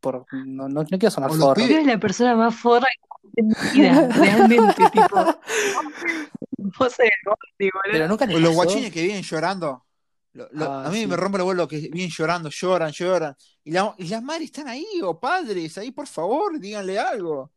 por 0.00 0.26
no, 0.32 0.68
no, 0.68 0.82
no 0.82 0.84
quiero 0.84 1.10
sonar 1.10 1.30
pibes- 1.30 1.54
Tú 1.54 1.60
eres 1.62 1.86
la 1.86 1.98
persona 1.98 2.36
más 2.36 2.54
forra 2.54 2.86
mi 3.34 3.54
vida, 3.72 4.08
realmente, 4.08 4.84
tipo. 4.92 5.16
Vos 6.78 6.98
eres 6.98 7.12
Gotti, 7.24 7.64
boludo. 7.72 7.92
Pero 7.92 8.08
nunca 8.08 8.26
les 8.26 8.40
los 8.40 8.54
guachines 8.54 8.92
que 8.92 9.02
vienen 9.02 9.22
llorando. 9.22 9.84
Lo- 10.34 10.48
lo- 10.52 10.70
Ah, 10.72 10.86
a 10.86 10.90
mí 10.90 11.00
sí. 11.00 11.06
me 11.06 11.16
rompe 11.16 11.38
el 11.38 11.44
vuelo 11.44 11.68
que 11.68 11.76
vienen 11.78 12.10
llorando, 12.10 12.48
lloran, 12.50 12.90
lloran. 12.92 13.34
Y, 13.64 13.70
la- 13.72 13.94
y 13.98 14.08
las 14.08 14.22
madres 14.22 14.46
están 14.46 14.68
ahí, 14.68 14.86
o 15.02 15.18
padres, 15.18 15.76
ahí 15.78 15.90
por 15.90 16.06
favor, 16.06 16.58
díganle 16.58 16.98
algo. 16.98 17.50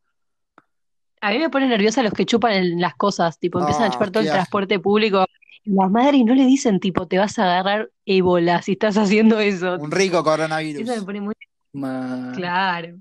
A 1.22 1.32
mí 1.32 1.40
me 1.40 1.50
pone 1.50 1.68
nerviosa 1.68 2.04
los 2.04 2.14
que 2.14 2.26
chupan 2.26 2.54
en 2.54 2.80
las 2.82 2.96
cosas, 2.96 3.40
tipo, 3.40 3.60
empiezan 3.60 3.86
a 3.86 3.88
Ah, 3.88 3.92
chupar 3.92 4.12
todo 4.12 4.22
el 4.22 4.28
asco. 4.30 4.36
transporte 4.38 4.80
público. 4.80 5.26
Y 5.64 5.72
las 5.74 5.90
madres 5.90 6.22
no 6.24 6.36
le 6.36 6.46
dicen, 6.46 6.80
tipo, 6.80 7.08
te 7.08 7.18
vas 7.18 7.40
a 7.40 7.46
agarrar 7.46 7.90
ébola 8.06 8.62
si 8.62 8.74
estás 8.74 8.98
haciendo 8.98 9.40
eso. 9.40 9.76
Un 9.76 9.92
rico 9.92 10.18
Eso 10.18 10.24
me 10.26 10.32
coronavirus. 10.32 11.04
pone 11.04 11.22
muy 11.22 11.34
Ma- 11.74 12.32
claro. 12.36 12.98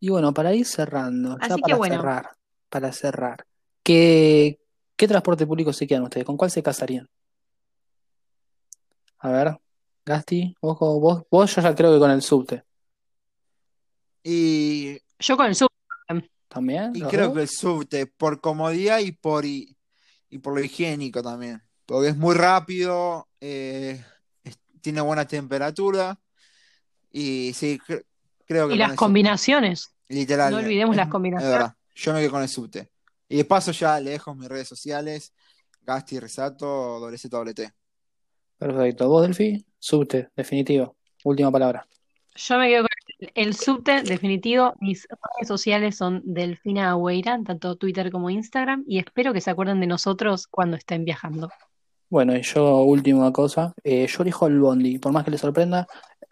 Y 0.00 0.10
bueno, 0.10 0.32
para 0.32 0.54
ir 0.54 0.64
cerrando, 0.66 1.38
ya 1.38 1.46
Así 1.46 1.54
que 1.56 1.62
para 1.62 1.76
bueno. 1.76 1.96
cerrar, 1.96 2.30
para 2.68 2.92
cerrar, 2.92 3.44
¿qué, 3.82 4.58
qué 4.96 5.08
transporte 5.08 5.46
público 5.46 5.72
se 5.72 5.86
quedan 5.86 6.04
ustedes? 6.04 6.26
¿Con 6.26 6.36
cuál 6.36 6.50
se 6.50 6.62
casarían? 6.62 7.08
A 9.18 9.30
ver, 9.30 9.58
Gasti, 10.04 10.54
vos, 10.60 10.78
vos, 10.78 11.22
vos 11.30 11.54
yo 11.54 11.62
ya 11.62 11.74
creo 11.74 11.92
que 11.92 11.98
con 11.98 12.10
el 12.10 12.22
subte. 12.22 12.64
Y, 14.22 14.98
Yo 15.18 15.36
con 15.36 15.46
el 15.46 15.54
sub. 15.54 15.68
¿También? 16.48 16.92
y 16.94 17.00
¿Los 17.00 17.10
creo 17.10 17.26
dos? 17.26 17.34
que 17.34 17.42
el 17.42 17.48
subte, 17.48 18.06
por 18.06 18.40
comodidad 18.40 18.98
y 19.00 19.12
por, 19.12 19.44
y, 19.44 19.76
y 20.30 20.38
por 20.38 20.54
lo 20.54 20.64
higiénico 20.64 21.22
también. 21.22 21.62
Porque 21.86 22.08
es 22.08 22.16
muy 22.16 22.34
rápido, 22.34 23.28
eh, 23.40 24.02
es- 24.44 24.58
tiene 24.80 25.00
buena 25.00 25.26
temperatura. 25.26 26.18
Y 27.10 27.52
sí, 27.54 27.78
cre- 27.86 28.04
creo 28.46 28.68
que 28.68 28.74
Y 28.74 28.78
las 28.78 28.94
combinaciones. 28.94 29.94
Literal. 30.08 30.50
No 30.52 30.58
olvidemos 30.58 30.94
es- 30.94 30.98
las 30.98 31.06
Es 31.06 31.12
combinaciones. 31.12 31.52
verdad, 31.58 31.74
yo 31.94 32.12
me 32.14 32.20
quedo 32.20 32.30
con 32.30 32.42
el 32.42 32.48
subte. 32.48 32.90
Y 33.28 33.36
de 33.36 33.44
paso 33.44 33.72
ya 33.72 34.00
le 34.00 34.10
dejo 34.12 34.34
mis 34.34 34.48
redes 34.48 34.68
sociales, 34.68 35.32
Gasti 35.82 36.18
Risato, 36.18 36.98
WZWT. 37.00 37.72
Perfecto. 38.58 39.08
¿Vos, 39.08 39.22
Delphi? 39.22 39.64
Subte, 39.78 40.30
definitivo. 40.34 40.96
Última 41.24 41.50
palabra. 41.50 41.86
Yo 42.34 42.58
me 42.58 42.68
quedo 42.68 42.82
con 42.82 42.87
el, 43.34 43.54
subte 43.54 44.02
definitivo. 44.02 44.74
Mis 44.80 45.06
redes 45.08 45.48
sociales 45.48 45.96
son 45.96 46.22
Delfina 46.24 46.90
Agüeira, 46.90 47.38
tanto 47.44 47.76
Twitter 47.76 48.10
como 48.10 48.30
Instagram, 48.30 48.84
y 48.86 48.98
espero 48.98 49.32
que 49.32 49.40
se 49.40 49.50
acuerden 49.50 49.80
de 49.80 49.86
nosotros 49.86 50.46
cuando 50.46 50.76
estén 50.76 51.04
viajando. 51.04 51.50
Bueno, 52.10 52.34
y 52.36 52.42
yo, 52.42 52.82
última 52.82 53.32
cosa, 53.32 53.74
eh, 53.84 54.06
yo 54.06 54.22
elijo 54.22 54.46
el 54.46 54.58
Bondi, 54.58 54.98
por 54.98 55.12
más 55.12 55.24
que 55.24 55.30
les 55.30 55.40
sorprenda, 55.40 55.86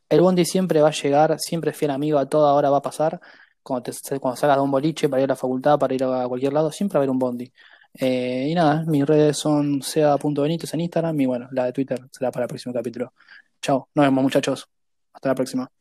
el 0.09 0.21
Bondi 0.21 0.45
siempre 0.45 0.81
va 0.81 0.89
a 0.89 0.93
llegar, 0.93 1.39
siempre 1.39 1.71
es 1.71 1.77
fiel 1.77 1.91
amigo, 1.91 2.19
a 2.19 2.27
toda 2.27 2.55
hora 2.55 2.71
va 2.71 2.79
a 2.79 2.83
pasar, 2.83 3.21
cuando, 3.63 3.91
te, 3.91 4.21
cuando 4.21 4.37
salgas 4.37 4.57
de 4.57 4.63
un 4.63 4.71
boliche 4.71 5.09
para 5.09 5.23
ir 5.23 5.29
a 5.29 5.35
la 5.35 5.37
facultad, 5.37 5.79
para 5.79 5.95
ir 5.95 6.05
a 6.05 6.27
cualquier 6.29 6.53
lado, 6.53 6.71
siempre 6.71 6.97
va 6.97 7.01
a 7.01 7.03
haber 7.03 7.11
un 7.11 7.19
Bondi. 7.19 7.53
Eh, 7.99 8.49
y 8.51 8.55
nada, 8.55 8.85
mis 8.87 9.05
redes 9.07 9.39
son 9.39 9.83
sea.benitos 9.83 10.73
en 10.75 10.81
Instagram 10.81 11.21
y 11.21 11.27
bueno, 11.27 11.49
la 11.53 11.65
de 11.67 11.73
Twitter 11.73 11.99
será 12.11 12.31
para 12.31 12.45
el 12.45 12.49
próximo 12.49 12.75
capítulo. 12.75 13.13
Chao, 13.61 13.89
nos 13.95 14.05
vemos 14.05 14.23
muchachos, 14.23 14.69
hasta 15.13 15.29
la 15.31 15.35
próxima. 15.35 15.76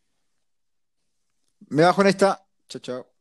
Me 1.70 1.84
bajo 1.84 2.02
en 2.02 2.08
esta. 2.08 2.48
Chao, 2.70 2.82
chao. 2.82 3.15